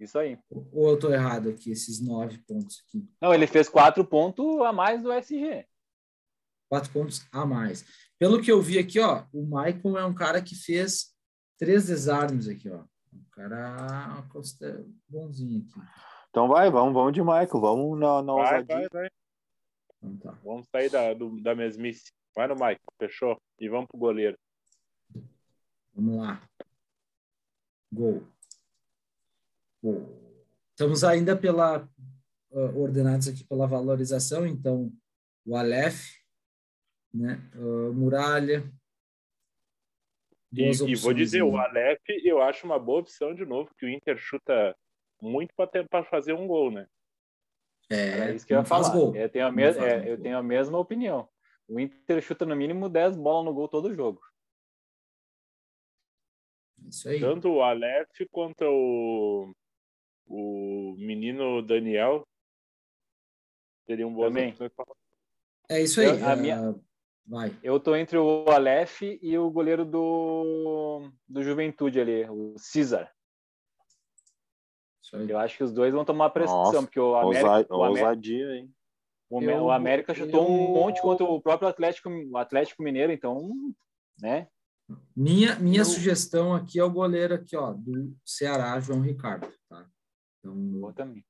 [0.00, 0.38] Isso aí.
[0.50, 3.08] Ou eu tô errado aqui, esses nove pontos aqui?
[3.20, 5.66] Não, ele fez quatro pontos a mais do SG.
[6.68, 7.84] Quatro pontos a mais.
[8.18, 11.14] Pelo que eu vi aqui, ó, o Michael é um cara que fez
[11.58, 12.84] três desarmes aqui, ó.
[13.12, 14.24] Um cara
[15.08, 15.80] bonzinho aqui.
[16.30, 18.76] Então vai, vamos, vamos de Michael, vamos na, na Vai, ousadia.
[18.76, 19.10] vai, vai.
[19.96, 20.38] Então tá.
[20.44, 22.12] Vamos sair da, do- da mesmice.
[22.36, 23.36] Vai no Mike, fechou?
[23.58, 24.38] E vamos pro goleiro.
[25.98, 26.40] Vamos lá.
[27.92, 28.22] Gol.
[30.70, 31.78] Estamos ainda pela
[32.52, 34.92] ah, ordenados aqui pela valorização, então
[35.44, 36.04] o Aleph,
[37.12, 37.40] né?
[37.52, 38.72] ah, Muralha.
[40.52, 43.88] E, e vou dizer, o Aleph eu acho uma boa opção de novo, que o
[43.88, 44.76] Inter chuta
[45.20, 45.52] muito
[45.90, 46.86] para fazer um gol, né?
[47.90, 48.92] Era É, isso que eu ia falar.
[48.92, 49.16] gol.
[49.16, 51.28] Eu tenho, a mes- é, eu tenho a mesma opinião.
[51.66, 54.20] O Inter chuta no mínimo 10 bolas no gol todo jogo.
[56.88, 57.20] Isso aí.
[57.20, 59.52] Tanto o Aleph quanto o,
[60.26, 62.26] o menino Daniel
[63.86, 64.50] seriam boas Também.
[64.50, 64.84] opções pra-
[65.68, 66.06] É isso aí.
[66.06, 66.74] Eu- a ah, minha-
[67.26, 67.54] Vai.
[67.62, 73.12] Eu tô entre o Aleph e o goleiro do, do Juventude ali, o César.
[75.12, 78.06] Eu acho que os dois vão tomar pressão, Nossa, porque o América, Ousa- o América,
[78.06, 78.74] ousadia, hein?
[79.28, 83.12] o Eu- o América chutou eu- um monte contra o próprio Atlético, o Atlético Mineiro,
[83.12, 83.50] então,
[84.20, 84.48] né?
[85.14, 89.86] Minha, minha Eu- sugestão aqui é o goleiro aqui, ó, do Ceará, João Ricardo, tá?
[90.38, 91.24] Então, Eu também.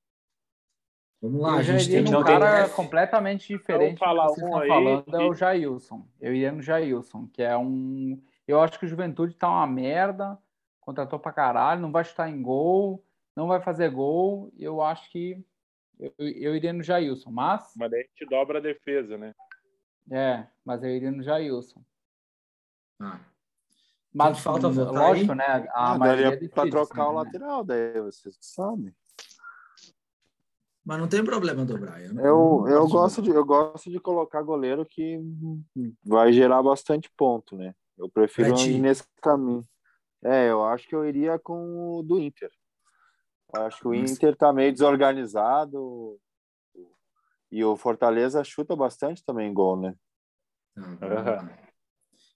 [1.21, 4.27] vamos lá, eu a gente iria tem num não tem- cara completamente diferente do falar
[4.29, 6.09] que vocês um estão aí falando, é o Jailson.
[6.21, 8.23] Eu iria no Jailson, que é um...
[8.47, 10.39] Eu acho que o Juventude tá uma merda,
[10.81, 13.05] contratou pra caralho, não vai chutar em gol,
[13.35, 15.45] não vai fazer gol, eu acho que
[15.99, 17.73] eu, eu iria no Jailson, mas...
[17.77, 19.35] Mas daí a gente dobra a defesa, né?
[20.11, 21.83] É, mas eu iria no Jailson.
[23.01, 23.21] Ah,
[24.19, 25.39] Mas, falta votar lógico, aí?
[25.39, 25.45] né?
[25.73, 27.25] A Ah, maioria daria decide, pra trocar assim, o né?
[27.25, 28.93] lateral, daí vocês sabem.
[30.85, 32.03] mas não tem problema dobrar.
[32.03, 35.21] Eu, não- Eu, não eu, gosto de, eu gosto de colocar goleiro que
[36.05, 37.75] vai gerar bastante ponto, né?
[37.97, 39.63] Eu prefiro ir nesse caminho.
[40.25, 42.51] É, eu acho que eu iria com o do Inter.
[43.55, 43.95] Eu acho que o.
[43.95, 46.19] Inter tá meio desorganizado
[47.53, 49.95] e o Fortaleza chuta bastante também gol, né?
[50.75, 51.07] Tá,
[51.43, 51.68] lá.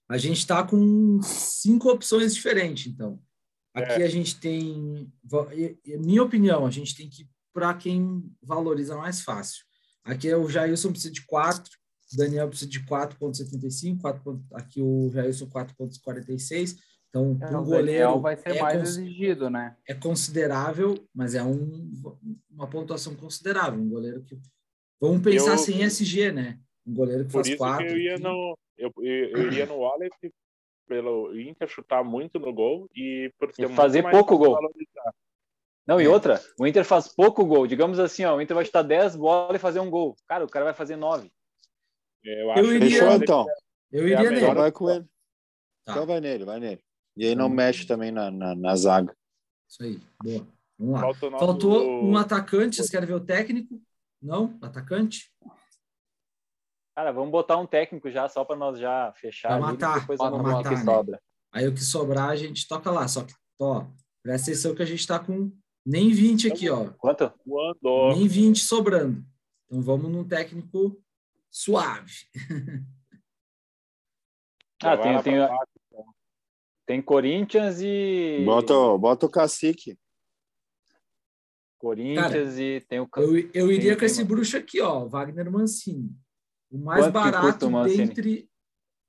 [0.09, 3.19] A gente está com cinco opções diferentes, então.
[3.73, 4.05] Aqui É.
[4.05, 5.11] a gente tem,
[5.99, 9.63] minha opinião, a gente tem que ir para quem valoriza mais fácil.
[10.03, 11.71] Aqui é o Jailson precisa de 4,
[12.13, 16.75] o Daniel precisa de 4,75, 4 ponto- aqui o Jailson 4,46.
[17.09, 19.75] Então, É, um o goleiro vai ser é, mais exigido, né?
[19.87, 21.91] é considerável, mas é um,
[22.51, 23.79] uma pontuação considerável.
[23.79, 24.39] Um goleiro que.
[24.99, 26.59] Vamos pensar Eu- sem SG, né?
[26.85, 27.85] Um goleiro que faz isso quatro.
[27.85, 28.57] que eu ia no.
[28.77, 30.13] Eu, eu, eu iria no Aleph
[30.87, 34.53] pelo Inter chutar muito no gol e por ser muito fazer pouco gol.
[34.53, 35.13] valorizar.
[35.85, 37.67] Não, e outra, o Inter faz pouco gol.
[37.67, 40.15] Digamos assim, ó, o Inter vai chutar 10 bolas e fazer um gol.
[40.27, 41.29] Cara, o cara vai fazer 9.
[42.23, 43.45] Eu, acho que iria- Fechou então?
[43.91, 44.41] Eu É a iria nele.
[44.45, 45.05] Então vai com ele.
[45.85, 45.91] Tá.
[45.91, 46.81] Então vai nele, vai nele.
[47.17, 49.15] E aí não Então- mexe também na, na, na zaga.
[49.69, 49.99] Isso aí.
[50.23, 50.47] Boa.
[50.79, 51.01] Vamos lá.
[51.01, 52.75] Nosso- Faltou um atacante.
[52.77, 53.79] Vocês querem ver o técnico?
[54.21, 54.57] Não?
[54.61, 55.31] Atacante?
[56.95, 59.47] Cara, vamos botar um técnico já, só para nós já fechar.
[59.49, 60.83] Pra ali, matar, depois pra matar, que né?
[60.85, 61.21] sobra.
[61.51, 63.07] Aí o que sobrar a gente toca lá.
[63.07, 63.85] Só que, ó,
[64.21, 65.51] presta atenção que a gente tá com
[65.85, 66.91] nem 20 aqui, ó.
[66.97, 67.31] Quanto?
[67.47, 69.23] Quando Nem 20 sobrando.
[69.65, 71.01] Então vamos num técnico
[71.49, 72.13] suave.
[74.83, 75.33] Ah, tem, tem,
[76.85, 78.43] tem Corinthians e.
[78.45, 79.97] Bota, o- bota o cacique.
[81.79, 83.07] Corinthians e tem o.
[83.17, 86.09] Eu, eu iria Tem- com esse bruxo aqui, ó, Wagner Mancini.
[86.73, 88.07] O mais Quanto custa barato Mancini?
[88.07, 88.49] dentre.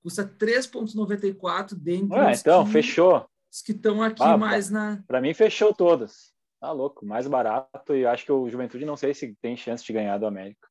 [0.02, 3.26] Custa 3,94 dentre Ué, então, que, fechou.
[3.50, 5.02] os que estão aqui Ah, mais na.
[5.06, 6.34] Para mim, fechou todas.
[6.60, 7.94] Tá louco, mais barato.
[7.96, 10.68] E acho que o Juventude não sei se tem chance de ganhar do América.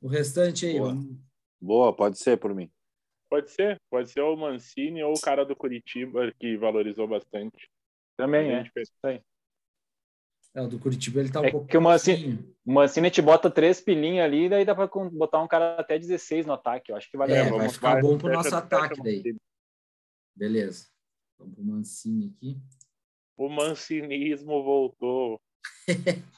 [0.00, 0.88] O restante aí, Boa.
[0.94, 1.18] vamos-
[1.60, 2.70] Boa, pode ser por mim.
[3.28, 7.70] Pode ser, pode ser o Mancini ou o cara do Curitiba que valorizou bastante.
[8.16, 8.58] Também, A é.
[8.64, 8.90] gente fez-
[10.54, 11.66] É, o do Curitiba ele tá um É pouco.
[11.68, 15.76] que o Mancini te bota três pilinhas ali, daí dá pra con- botar um cara
[15.80, 16.90] até 16 no ataque.
[16.90, 17.56] Eu acho que vale É, a pena.
[17.58, 19.36] vai ficar bom pro nosso ataque daí.
[20.34, 20.88] Beleza.
[21.38, 22.58] Vamos pro Mancini aqui.
[23.36, 25.40] O mancinismo voltou.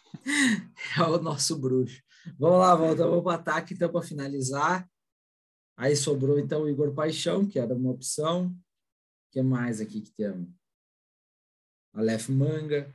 [0.96, 2.00] É o nosso bruxo.
[2.38, 4.88] Vamos lá, voltamos para o ataque, então, para finalizar.
[5.76, 8.46] Aí sobrou, então, o Igor Paixão, que era uma opção.
[8.48, 10.48] O que mais aqui que temos?
[11.94, 12.94] Aleph Manga.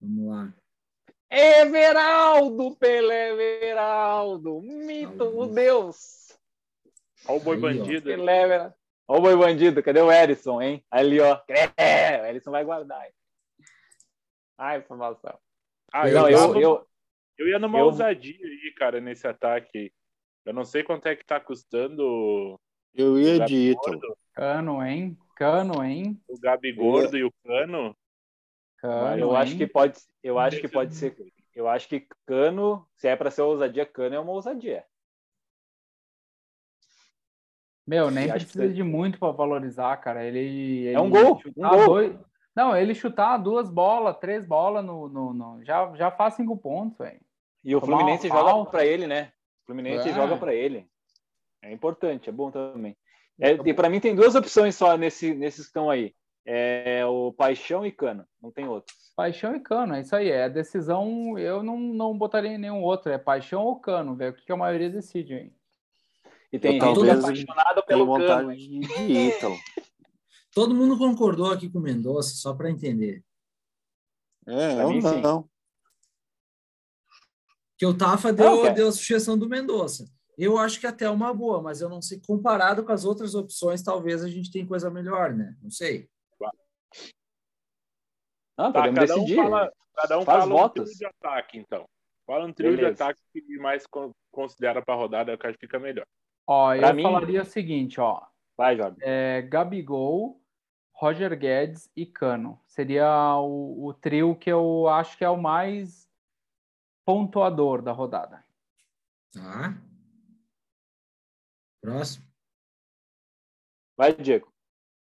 [0.00, 0.54] Vamos lá.
[1.30, 6.38] Everaldo Pelé Everaldo, mito, o Deus.
[7.28, 8.04] Olha o boi Aí, bandido.
[8.04, 8.74] Pelé Everaldo.
[9.08, 10.84] Ó o boi bandido, cadê o Erisson, hein?
[10.90, 11.40] Ali, ó.
[11.76, 13.04] É, o Erisson vai guardar.
[13.04, 13.12] hein?
[14.58, 15.38] Ai, informação.
[15.92, 16.86] Ah, Não, eu, eu, eu,
[17.38, 19.92] eu, ia numa eu- ousadia aí, cara, nesse ataque.
[20.44, 22.58] Eu não sei quanto é que tá custando
[22.94, 24.00] Eu ia de Ítalo.
[24.32, 25.16] Cano, hein?
[25.34, 26.20] Cano, hein?
[26.28, 27.96] o Gabi Gordo e o Cano.
[28.78, 29.58] Cano, eu acho hein?
[29.58, 31.16] que pode, eu acho que pode ser,
[31.54, 34.84] eu acho que Cano, se é para ser ousadia, Cano é uma ousadia.
[37.86, 40.24] Meu, nem acho que precisa foi- de muito para valorizar, cara.
[40.24, 41.86] Ele, É um ele gol, um gol.
[41.86, 42.18] dois-
[42.54, 46.98] Não, ele chutar duas bolas, três bolas no, no, no- Já, já faz cinco pontos,
[46.98, 47.20] velho.
[47.62, 49.32] E o Tomar Fluminense joga para ele, né?
[49.62, 50.12] O Fluminense É.
[50.12, 50.88] joga para ele.
[51.62, 52.96] É importante, é bom também.
[53.38, 56.14] É, e para mim tem duas opções só nesse, nesses que estão aí.
[56.48, 58.94] É o Paixão e Cano, não tem outros.
[59.16, 60.30] Paixão e cano, é isso aí.
[60.30, 63.10] É decisão, eu não, não botaria em nenhum outro.
[63.10, 64.32] É paixão ou cano, velho.
[64.32, 65.56] O que, a maioria decide, hein?
[66.52, 68.54] E tem Eu gente talvez apaixonada pelo Cano.
[68.54, 68.80] de,
[69.10, 69.56] Ítalo.
[70.54, 73.24] Todo mundo concordou aqui com o Mendonça, só para entender.
[74.46, 75.20] É, Pra eu mim, sim.
[75.22, 75.48] não.
[77.78, 78.74] Que o Tafa deu, Não, cara.
[78.74, 80.06] deu a sugestão do Mendonça.
[80.38, 83.34] Eu acho que até é uma boa, mas eu não sei, comparado com as outras
[83.34, 85.56] opções, talvez a gente tenha coisa melhor, né?
[85.62, 86.08] Não sei.
[88.56, 89.36] Não, Tá, podemos cada um decidir.
[89.36, 90.84] fala, cada um Faz fala um votos.
[90.84, 91.88] trio de ataque, então.
[92.26, 92.94] Fala um trio Beleza.
[92.94, 96.06] de ataque que mais con- considera pra rodada, que eu acho que fica melhor.
[96.46, 98.24] Ó, Pra eu mim- falaria o seguinte, ó.
[98.56, 98.96] Vai, Jorge.
[99.02, 100.40] É, Gabigol,
[100.92, 102.58] Roger Guedes e Cano.
[102.66, 106.08] Seria o, o trio que eu acho que é o mais
[107.04, 108.44] pontuador da rodada.
[109.32, 109.76] Tá?
[111.82, 112.24] Próximo.
[113.96, 114.50] Vai, Diego.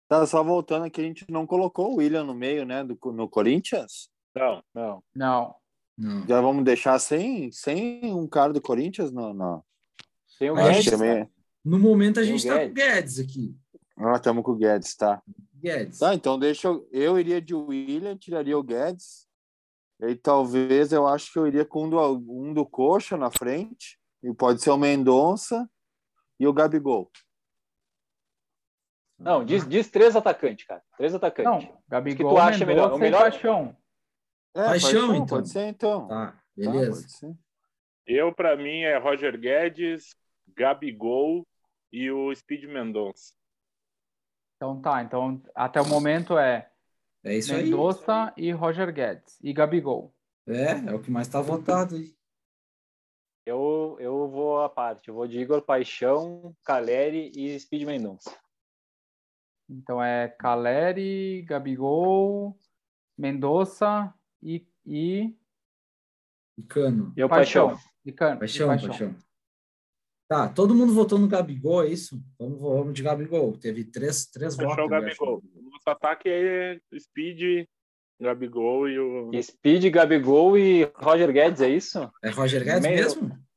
[0.08, 2.84] Tá só voltando aqui, a gente não colocou o William no meio, né?
[2.84, 4.10] Do, no Corinthians.
[4.36, 5.04] Não, Não.
[5.16, 5.56] Não.
[6.28, 9.12] Já vamos deixar sem, sem um cara do Corinthians?
[9.12, 9.64] Não, não.
[10.38, 10.86] Tem o Guedes.
[10.92, 11.30] também- cara.
[11.66, 13.20] No momento a gente está com o Guedes.
[13.20, 13.56] Aqui.
[13.98, 15.22] Nós estamos com o Guedes, tá?
[15.56, 15.98] Guedes.
[15.98, 16.88] Tá, então deixa eu.
[16.92, 19.28] Eu iria de William, tiraria o Guedes.
[20.00, 22.00] E talvez eu acho que eu iria com um do,
[22.32, 24.00] um do Coxa na frente.
[24.24, 25.68] E pode ser o Mendonça
[26.40, 27.10] e o Gabigol.
[29.20, 30.82] Não, diz, diz três atacantes, cara.
[30.96, 31.68] Três atacantes.
[31.68, 32.94] Não, Gabigol, tu acha melhor?
[32.94, 33.76] O melhor- Paixão.
[34.56, 35.26] É, Paixão, então.
[35.26, 36.08] Pode ser então.
[36.08, 37.08] Tá, Tá, beleza.
[37.10, 37.36] ser.
[38.06, 40.16] eu, pra mim, é Roger Guedes,
[40.56, 41.46] Gabigol
[41.92, 43.34] e o Speed Mendonça.
[44.56, 46.70] Então tá, então até o momento é
[47.24, 47.66] É isso aí.
[47.66, 50.14] Mendonça e Roger Guedes e Gabigol.
[50.48, 52.16] É, é o que mais está votado aí.
[53.46, 55.08] Eu, eu vou à parte.
[55.08, 58.36] Eu vou de Igor Paixão, Caleri e Speed Mendonça.
[59.70, 62.58] Então é Caleri, Gabigol,
[63.18, 65.36] Mendonça e, e
[66.58, 67.14] E Cano.
[67.16, 67.70] E o Paixão.
[67.70, 67.90] Paixão.
[68.06, 69.16] E Cano, e Paixão, paixão.
[70.30, 72.22] Tá, todo mundo votou no Gabigol, é isso?
[72.38, 73.58] Vamos, vamos de Gabigol.
[73.58, 74.86] Teve três, três Fechou votos.
[74.86, 75.06] o eu acho.
[75.06, 75.44] Gabigol.
[75.56, 77.66] O nosso ataque é Speed,
[78.20, 79.32] Gabigol e o.
[79.42, 82.10] Speed, Gabigol e Roger Guedes, é isso?
[82.24, 83.48] É Roger Guedes Meio- mesmo?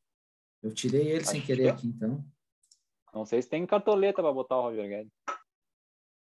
[0.62, 2.24] Eu tirei ele sem Acho querer que aqui, então.
[3.14, 5.12] Não sei se tem cartoleta para botar o Roger Guedes.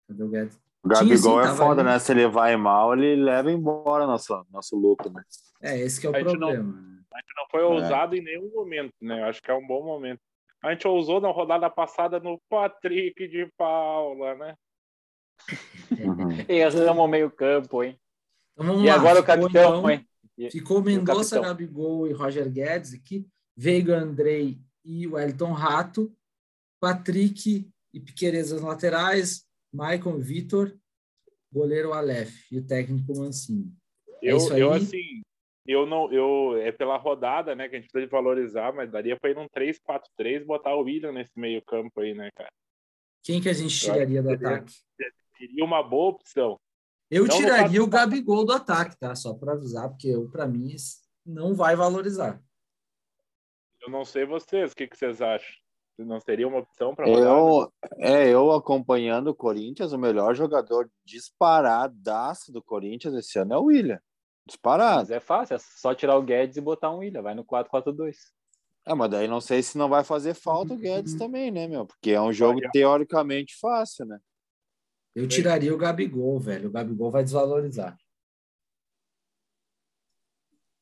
[0.08, 0.60] Cadê o Guedes?
[0.84, 1.90] O Gabigol sim, é foda, ali.
[1.92, 2.00] né?
[2.00, 5.24] Se ele vai mal, ele leva embora nosso, nosso lucro, né?
[5.62, 6.74] É, esse que é o A gente não- problema.
[6.82, 7.00] né?
[7.14, 9.22] A gente não foi ousado em nenhum momento, né?
[9.22, 10.20] Eu Acho que é um bom momento.
[10.64, 14.56] A gente ousou na rodada passada no Patrick de Paula, né?
[15.92, 16.30] Uhum.
[16.48, 18.00] Erramos o meio campo, hein?
[18.54, 18.96] Então vamos E lá.
[18.96, 19.48] agora o capitão,
[19.80, 20.08] então, hein?
[20.38, 21.40] E- Ficou Mendonça?
[21.40, 23.28] Gabigol e Roger Guedes aqui.
[23.56, 26.12] Veiga, Andrei e Wellington Rato.
[26.82, 29.46] Patrick e Piqueires nas laterais.
[29.74, 30.78] Maicon Vitor.
[31.52, 32.52] Goleiro Aleph.
[32.52, 33.72] E o técnico Mancini.
[34.22, 35.22] É Eu, isso eu assim,
[35.68, 39.30] eu não, eu é pela rodada, né, que a gente precisa valorizar, mas daria para
[39.32, 42.52] ir num 3-4-3 e botar o William nesse meio-campo aí, né, cara?
[43.24, 44.74] Quem que a gente tiraria do seria- ataque?
[45.38, 46.60] Seria uma boa opção.
[47.10, 49.16] Eu Não tiraria o Gabigol do ataque, tá?
[49.16, 50.76] Só para avisar, porque eu, para mim,
[51.26, 52.42] não vai valorizar.
[53.82, 55.63] Eu não sei vocês, o que, que vocês acham?
[55.98, 57.08] Não seria uma opção para?
[57.08, 63.58] Eu, é, eu acompanhando o Corinthians, o melhor jogador disparadaço do Corinthians esse ano é
[63.58, 64.00] o William.
[64.46, 65.00] Disparado.
[65.00, 67.22] Mas é fácil, é só tirar o Guedes e botar um William.
[67.22, 68.16] Vai no 4-4-2.
[68.86, 71.86] Ah, mas daí não sei se não vai fazer falta o Guedes também, né, meu?
[71.86, 74.20] Porque é um jogo teoricamente fácil, né?
[75.16, 76.70] Eu tiraria o Gabigol, velho.
[76.70, 77.96] O Gabigol vai desvalorizar.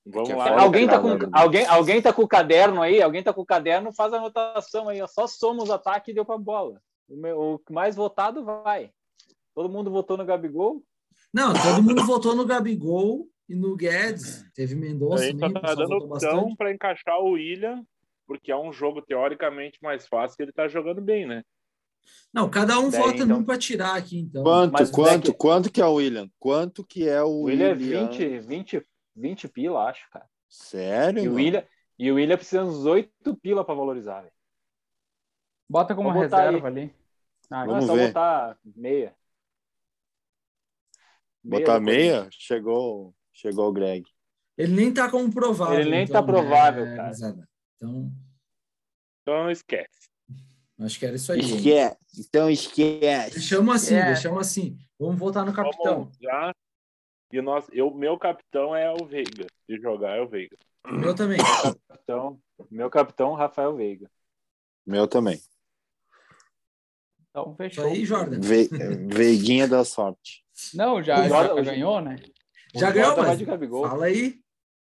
[0.06, 0.60] Vamos Que é lá.
[0.62, 3.02] Alguém tá, com, alguém, alguém tá com o caderno aí?
[3.02, 3.93] Alguém tá com o caderno?
[3.93, 5.02] Faz a anotação aí.
[5.02, 5.08] ó.
[5.08, 6.82] Só soma os ataques e deu pra bola.
[7.08, 8.91] O, meu- o mais votado vai.
[9.54, 10.82] Todo mundo votou no Gabigol?
[11.34, 14.43] Não, todo mundo votou no Gabigol e no Guedes.
[14.56, 16.56] Teve A Mendonça gente tá dando opção bastante.
[16.58, 17.86] para encaixar o William,
[18.26, 21.43] porque é um jogo teoricamente mais fácil que ele tá jogando bem, né?
[22.34, 23.28] Não, cada um Daí, vota então.
[23.28, 24.41] num para tirar aqui, então.
[24.43, 26.28] Quanto, Mas quanto, Beck- quanto que é o William?
[26.39, 28.86] Quanto que é o O William é 20, 20,
[29.16, 30.30] 20 pila, acho, cara.
[30.49, 31.24] Sério?
[31.24, 31.34] E o?
[31.36, 31.66] William,
[31.97, 34.22] e o William precisa uns 8 pila pra valorizar.
[34.22, 34.34] velho.
[35.70, 36.93] Bota como Vou botar reserva ali.
[37.49, 38.07] Ah, Não é Vamos só ver.
[38.07, 39.16] botar meia.
[41.43, 42.28] Botar do meia?
[42.32, 44.05] Chegou, chegou o Greg.
[44.57, 45.80] Ele nem tá como provável.
[45.80, 47.12] Ele nem então, tá provável, né, cara.
[47.76, 48.12] Então,
[49.22, 50.09] Então não esquece.
[50.80, 51.39] acho que era isso aí.
[51.39, 51.97] Esquece.
[52.20, 53.32] Então esquece.
[53.36, 54.05] Deixamos assim, É.
[54.05, 54.78] deixamos assim.
[54.99, 56.03] Vamos votar no capitão.
[56.03, 56.53] Vamos já.
[57.32, 59.46] E nós, eu, meu capitão é o Veiga.
[59.68, 60.58] De jogar é o Veiga.
[60.86, 61.38] O meu também.
[61.88, 64.10] Capitão, meu capitão, Rafael Veiga.
[64.86, 65.40] Meu também.
[67.30, 67.86] Então fechou.
[67.86, 68.40] aí, Jordan.
[68.42, 68.68] Ve...
[69.14, 70.44] Veiguinha da sorte.
[70.74, 72.18] Não, já, O já Jordan- ganhou, né?
[72.76, 73.88] Já O ganhou, mas de Gabigol.
[73.88, 74.40] fala aí.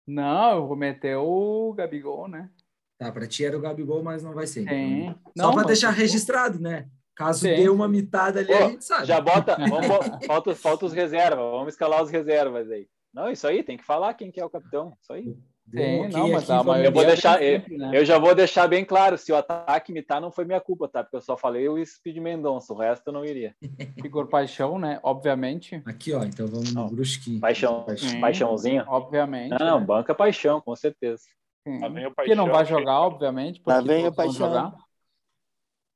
[0.08, 2.50] Não, eu vou meter o Gabigol, né?
[2.98, 4.62] Tá, pra ti era o Gabigol, mas não vai ser.
[4.62, 4.74] então.
[4.74, 5.10] Tem.
[5.12, 6.90] Só Não, pra deixar registrado, né?
[7.16, 7.56] Caso Tem.
[7.58, 9.06] dê uma mitada ali, Pô, a gente sabe.
[9.06, 9.56] Já bota.
[9.70, 11.52] Vamos, falta, falta os reservas.
[11.52, 12.88] Vamos escalar os reservas aí.
[13.14, 14.94] Não, isso aí, tem que falar quem que é o capitão.
[15.02, 15.36] Isso aí.
[15.72, 17.92] Tem, Vamos não, mas maioria Eu vou deixar- sempre, né?
[17.94, 21.04] Eu já vou deixar bem claro: se o ataque imitar, não foi minha culpa, tá?
[21.04, 23.56] Porque eu só falei o Speed Mendonça, o resto eu não iria.
[24.06, 25.00] Igor Paixão, né?
[25.02, 25.82] Obviamente.
[25.86, 26.24] Aqui, ó.
[26.24, 26.90] Então vamos no.
[26.90, 27.40] Brusquinho.
[27.40, 28.20] Paixão, Sim.
[28.20, 28.84] paixãozinho.
[28.88, 29.52] Obviamente.
[29.52, 29.86] Não, não, né?
[29.86, 31.24] banca paixão, com certeza.
[31.66, 31.78] Sim.
[31.78, 31.94] O
[32.24, 33.62] Que não Paixão, vai jogar, obviamente.
[33.62, 34.34] Porque vem o Paixão.
[34.50, 34.74] jogar.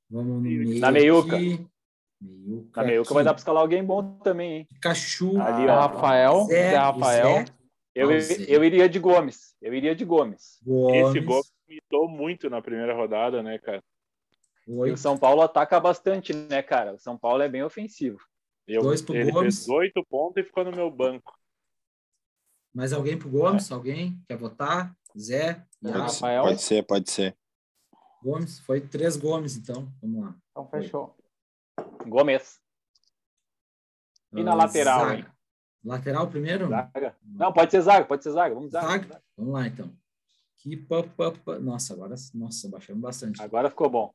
[0.10, 0.80] Vamos no meio.
[0.80, 1.36] Na meiuca.
[1.36, 1.68] aqui.
[2.20, 2.82] Meiuca.
[2.82, 3.14] Na meiuca aqui.
[3.14, 4.68] vai dar pra escalar alguém bom também, hein?
[4.74, 5.40] Pikachu.
[5.40, 5.80] Ali, ó.
[5.88, 6.46] Rafael.
[6.46, 7.46] Zé, Rafael.
[7.46, 7.46] Zé.
[7.94, 9.56] Eu, eu iria de Gomes.
[9.62, 10.60] Eu iria de Gomes.
[10.64, 11.10] Gomes.
[11.10, 13.84] Esse gol imitou muito na primeira rodada, né, cara?
[14.68, 14.98] E o.
[14.98, 16.94] São Paulo ataca bastante, né, cara?
[16.94, 18.20] O São Paulo é bem ofensivo.
[18.68, 19.66] Eu, Dois pro ele Gomes.
[19.66, 21.34] fez oito pontos e ficou no meu banco.
[22.74, 23.72] Mais alguém pro Gomes?
[23.72, 24.96] Alguém quer votar?
[25.18, 25.66] Zé?
[25.82, 26.00] Iago?
[26.00, 26.44] Rafael.
[26.44, 27.36] Pode ser, pode ser.
[28.24, 28.60] Gomes?
[28.60, 29.92] Foi três Gomes, então.
[30.02, 30.36] Vamos lá.
[30.52, 31.16] Então fechou.
[32.08, 32.60] Gomes.
[34.34, 35.16] E na Ah, lateral, zaga.
[35.16, 35.26] hein?
[35.84, 36.68] Lateral primeiro?
[36.68, 37.16] Zaga.
[37.24, 38.54] Não, pode ser zaga, pode ser zaga.
[38.56, 38.88] Vamos zaga.
[38.88, 39.24] Zaga?
[39.38, 39.92] Vamos lá, então.
[40.58, 41.60] Que pa, pa, pa.
[41.60, 43.42] Nossa, agora nossa, baixamos bastante.
[43.42, 44.14] Agora ficou bom.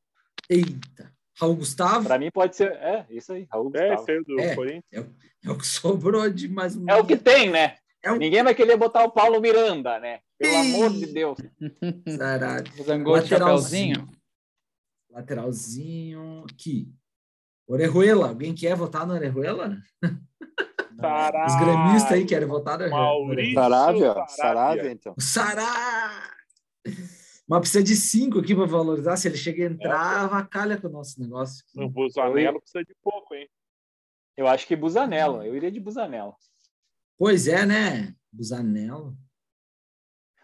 [0.51, 1.13] Eita.
[1.41, 2.73] Raul Gustavo Pra mim pode ser.
[2.73, 4.05] É, isso aí, Raul É, Gustavo.
[4.07, 4.55] saiu do É.
[4.55, 5.07] Corinthians.
[5.45, 6.85] é o que sobrou de mais um.
[6.91, 7.79] É o que tem, né?
[8.03, 10.21] É o- Ninguém vai querer botar o Paulo Miranda, né?
[10.39, 10.75] Pelo Ih.
[10.75, 11.39] amor de Deus.
[12.19, 12.85] Caralho.
[12.85, 13.31] Zangou de
[15.11, 16.45] Lateralzinho.
[16.51, 16.89] Aqui.
[17.67, 18.29] Orejuela.
[18.29, 19.77] Alguém quer votar no Orejuela?
[21.01, 21.47] Caralho.
[21.47, 23.55] Os gremistas aí querem votar no Maurício.
[23.55, 24.13] Saravia?
[24.13, 24.29] Saravia.
[24.29, 25.15] Saravia, então.
[25.17, 26.31] O Sará!
[27.49, 29.17] Mas precisa de cinco aqui para valorizar.
[29.17, 31.65] Se ele chega a entrar, avacalha com o nosso negócio.
[31.75, 33.49] No Busanello precisa de pouco, hein?
[34.37, 35.43] Eu acho que Busanello.
[35.43, 36.35] Eu iria de Busanello.
[37.23, 38.17] Pois é, né?
[38.33, 39.17] Busanello.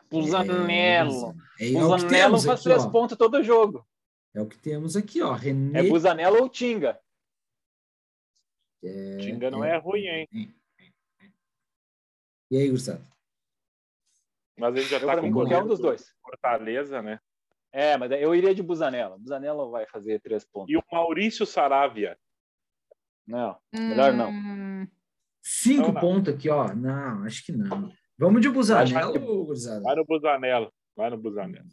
[0.08, 1.34] Busanello.
[1.58, 2.90] É, é, o que Busanello temos faz aqui, três ó.
[2.90, 3.84] pontos todo jogo.
[4.32, 5.32] É o que temos aqui, ó.
[5.32, 5.80] René.
[5.80, 6.96] É Busanello ou Tinga.
[8.84, 10.54] É, Tinga não é ruim, hein?
[12.48, 13.04] E aí, Gustavo?
[14.56, 16.14] Mas ele já Eu, tá com mim, qualquer um dos do dois.
[16.22, 17.18] Fortaleza, né?
[17.72, 19.18] É, mas eu iria de Busanello.
[19.18, 20.72] Busanello vai fazer três pontos.
[20.72, 22.16] E o Maurício Saravia.
[23.26, 24.30] Não, melhor não.
[25.50, 26.74] Cinco Não, pontos aqui, ó.
[26.74, 27.90] Não, acho que não.
[28.18, 29.80] Vamos de Busanello, gurizada?
[29.80, 30.72] Vai no Busanello.
[30.94, 31.64] Vai no Busanello.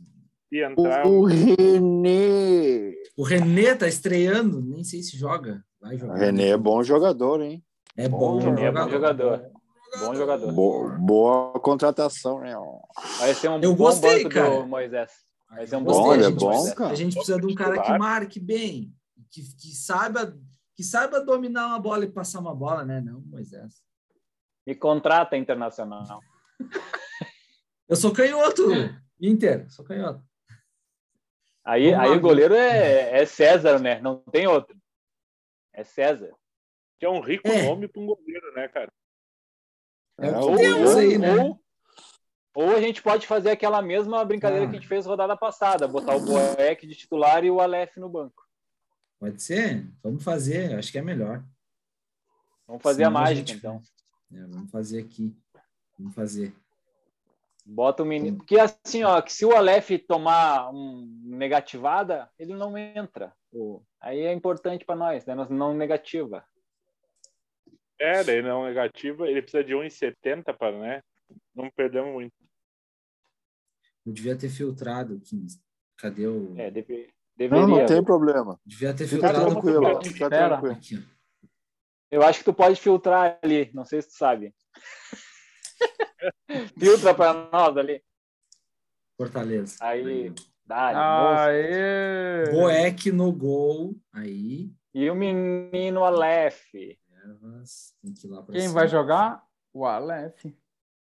[0.47, 2.93] Se entrar, O René.
[3.17, 5.61] O René tá estreando, nem sei se joga.
[5.81, 6.15] Vai O jogar.
[6.15, 7.61] René é bom jogador, hein?
[7.97, 9.51] É Bom, bom, René é bom jogador.
[9.99, 10.53] Bom jogador.
[10.53, 12.53] Bo- boa contratação, né?
[13.17, 14.61] Vai ser um Eu bom gostei, banco cara.
[14.61, 15.11] do Moisés.
[15.49, 16.91] Vai ser um bom do bom, cara.
[16.91, 18.93] A gente precisa de um cara que marque bem,
[19.31, 20.37] que, que saiba
[20.75, 22.99] que saiba dominar uma bola e passar uma bola, né?
[23.01, 23.81] Não, Moisés.
[24.67, 26.21] Me contrata internacional.
[27.87, 28.63] Eu sou canhoto,
[29.21, 30.23] Inter, sou canhoto.
[31.63, 33.99] Aí, Vamos aí lá, o goleiro é, é César, né?
[34.01, 34.75] Não tem outro.
[35.73, 36.31] É César.
[36.99, 37.63] que é um rico É.
[37.67, 38.91] nome para um goleiro, né, cara?
[40.19, 41.35] É, É, ou, aí, né?
[41.35, 41.59] ou,
[42.55, 44.69] ou a gente pode fazer aquela mesma brincadeira Ah.
[44.69, 48.07] que a gente fez rodada passada, botar o Boeck de titular e o Aleph no
[48.09, 48.44] banco.
[49.25, 49.87] Pode ser?
[50.03, 51.43] Vamos fazer, acho que é melhor.
[52.67, 53.81] Vamos fazer Senão a a mágica, gente- então.
[54.31, 55.35] É, vamos fazer aqui.
[55.97, 56.53] Vamos fazer.
[57.65, 58.37] Bota o menino.
[58.37, 63.33] Porque assim, ó, que se o Aleph tomar um negativada, ele não entra.
[63.99, 65.33] Aí é importante para nós, né?
[65.33, 66.45] Nós não negativa.
[67.97, 71.01] É, daí não negativa, ele precisa de 1,70 para, né?
[71.55, 72.33] Não perdemos muito.
[74.05, 75.19] Eu devia ter filtrado.
[75.97, 76.53] Cadê o.
[76.59, 77.67] É, deve- deveria.
[77.67, 78.59] não tem problema.
[78.65, 79.51] Devia ter Fica filtrado.
[79.51, 81.03] tranquilo, fica tranquilo.
[82.11, 83.71] Eu acho que tu pode filtrar ali.
[83.73, 84.53] Não sei se tu sabe.
[86.79, 88.01] Filtra para nós ali.
[89.17, 89.77] Fortaleza.
[89.81, 90.33] Aí,
[90.65, 91.45] dá.
[91.45, 92.49] Aê!
[92.51, 93.95] Boeck no gol.
[94.13, 94.71] Aí.
[94.93, 96.61] E o menino Aleph.
[96.73, 98.73] Ervas, Tem que ir lá pra Quem cima.
[98.73, 99.43] vai jogar?
[99.73, 100.45] O Aleph.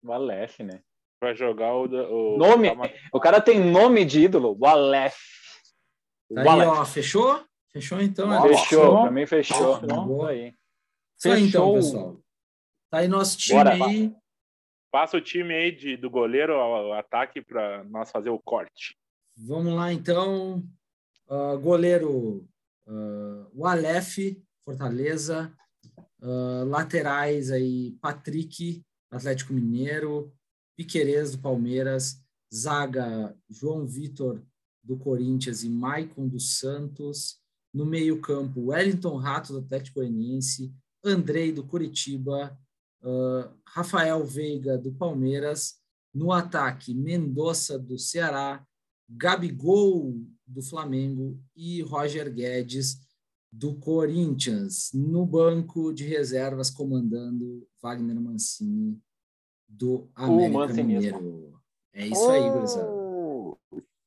[0.03, 0.81] O Aleph, né?
[1.21, 1.83] Vai jogar o.
[1.85, 2.69] o Nome?
[3.13, 4.55] O cara tem nome de ídolo.
[4.59, 5.17] O Aleph.
[6.33, 6.85] Tá aí, ó.
[6.85, 7.43] Fechou?
[7.71, 8.41] Fechou então, né?
[8.41, 9.79] Fechou, mim fechou.
[9.79, 10.05] Fechou.
[10.05, 10.55] Isso aí.
[11.17, 11.75] Isso aí, então, Fechou.
[11.75, 12.21] pessoal.
[12.89, 13.73] Tá aí nosso time Bora.
[13.73, 14.15] aí.
[14.91, 18.97] Passa o time aí de, do goleiro ao, ao ataque para nós fazer o corte.
[19.37, 20.63] Vamos lá, então.
[21.29, 22.47] Ah, goleiro,
[22.87, 24.17] ah, o Aleph,
[24.65, 25.53] Fortaleza.
[26.21, 30.33] Ah, laterais aí, Patrick, Atlético Mineiro.
[30.75, 32.23] Piquerez, do Palmeiras.
[32.53, 34.41] Zaga, João Vitor,
[34.83, 37.37] do Corinthians e Maicon dos Santos.
[37.73, 40.73] No meio-campo, Wellington Rato, do Atlético Goianiense.
[41.03, 42.57] Andrei, do Curitiba.
[43.03, 45.75] ah, Rafael Veiga, do Palmeiras.
[46.13, 48.65] No ataque, Mendonça, do Ceará.
[49.09, 50.15] Gabigol
[50.45, 52.99] do Flamengo e Roger Guedes
[53.51, 54.91] do Corinthians.
[54.93, 58.99] No banco de reservas, comandando Wagner Mancini
[59.67, 60.83] do América.
[60.83, 61.59] Mineiro.
[61.93, 62.98] É isso aí, gurizada.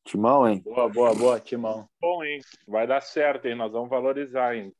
[0.05, 0.61] Timão, hein?
[0.61, 1.89] Boa, boa, boa, Timão.
[2.01, 2.41] Bom, hein?
[2.67, 3.55] Vai dar certo, hein?
[3.55, 4.75] Nós vamos valorizar, hein?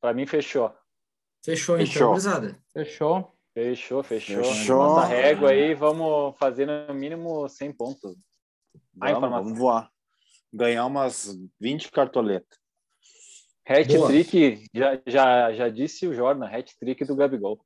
[0.00, 0.72] Pra mim fechou.
[1.44, 2.54] Fechou, então, Fechou.
[2.72, 3.36] Fechou?
[3.52, 4.44] Fechou, fechou.
[4.44, 4.76] Fechou.
[4.76, 8.16] Nossa régua aí, vamos fazer no mínimo 100 pontos.
[8.94, 9.90] Vamos, vamos voar.
[10.52, 12.58] Ganhar umas 20 cartoletas.
[13.66, 17.60] Hat-trick, já, já, já disse o Jordan, hat-trick do Gabigol.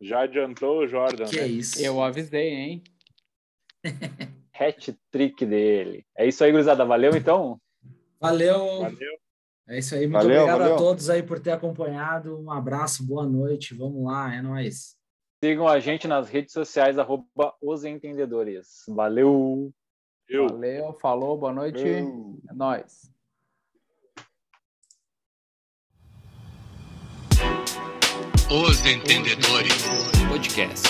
[0.00, 1.42] Já adiantou o Jordan, Que né?
[1.42, 1.80] é isso.
[1.84, 2.82] Eu avisei, hein?
[4.68, 6.04] Hat-trick dele.
[6.16, 6.84] É isso aí, gurizada.
[6.84, 7.60] Valeu, então?
[8.20, 8.80] Valeu.
[8.80, 9.22] Valeu.
[9.68, 10.02] É isso aí.
[10.02, 10.74] Muito Valeu, obrigado valeu.
[10.74, 12.38] a todos aí por ter acompanhado.
[12.38, 13.74] Um abraço, boa noite.
[13.74, 14.96] Vamos lá, é nóis.
[15.42, 18.84] Sigam a gente nas redes sociais, arroba os entendedores.
[18.88, 19.72] Valeu!
[20.28, 20.46] Eu.
[20.48, 21.82] Valeu, falou, boa noite.
[21.82, 23.10] É nóis.
[28.50, 29.82] Os Entendedores
[30.28, 30.88] Podcast.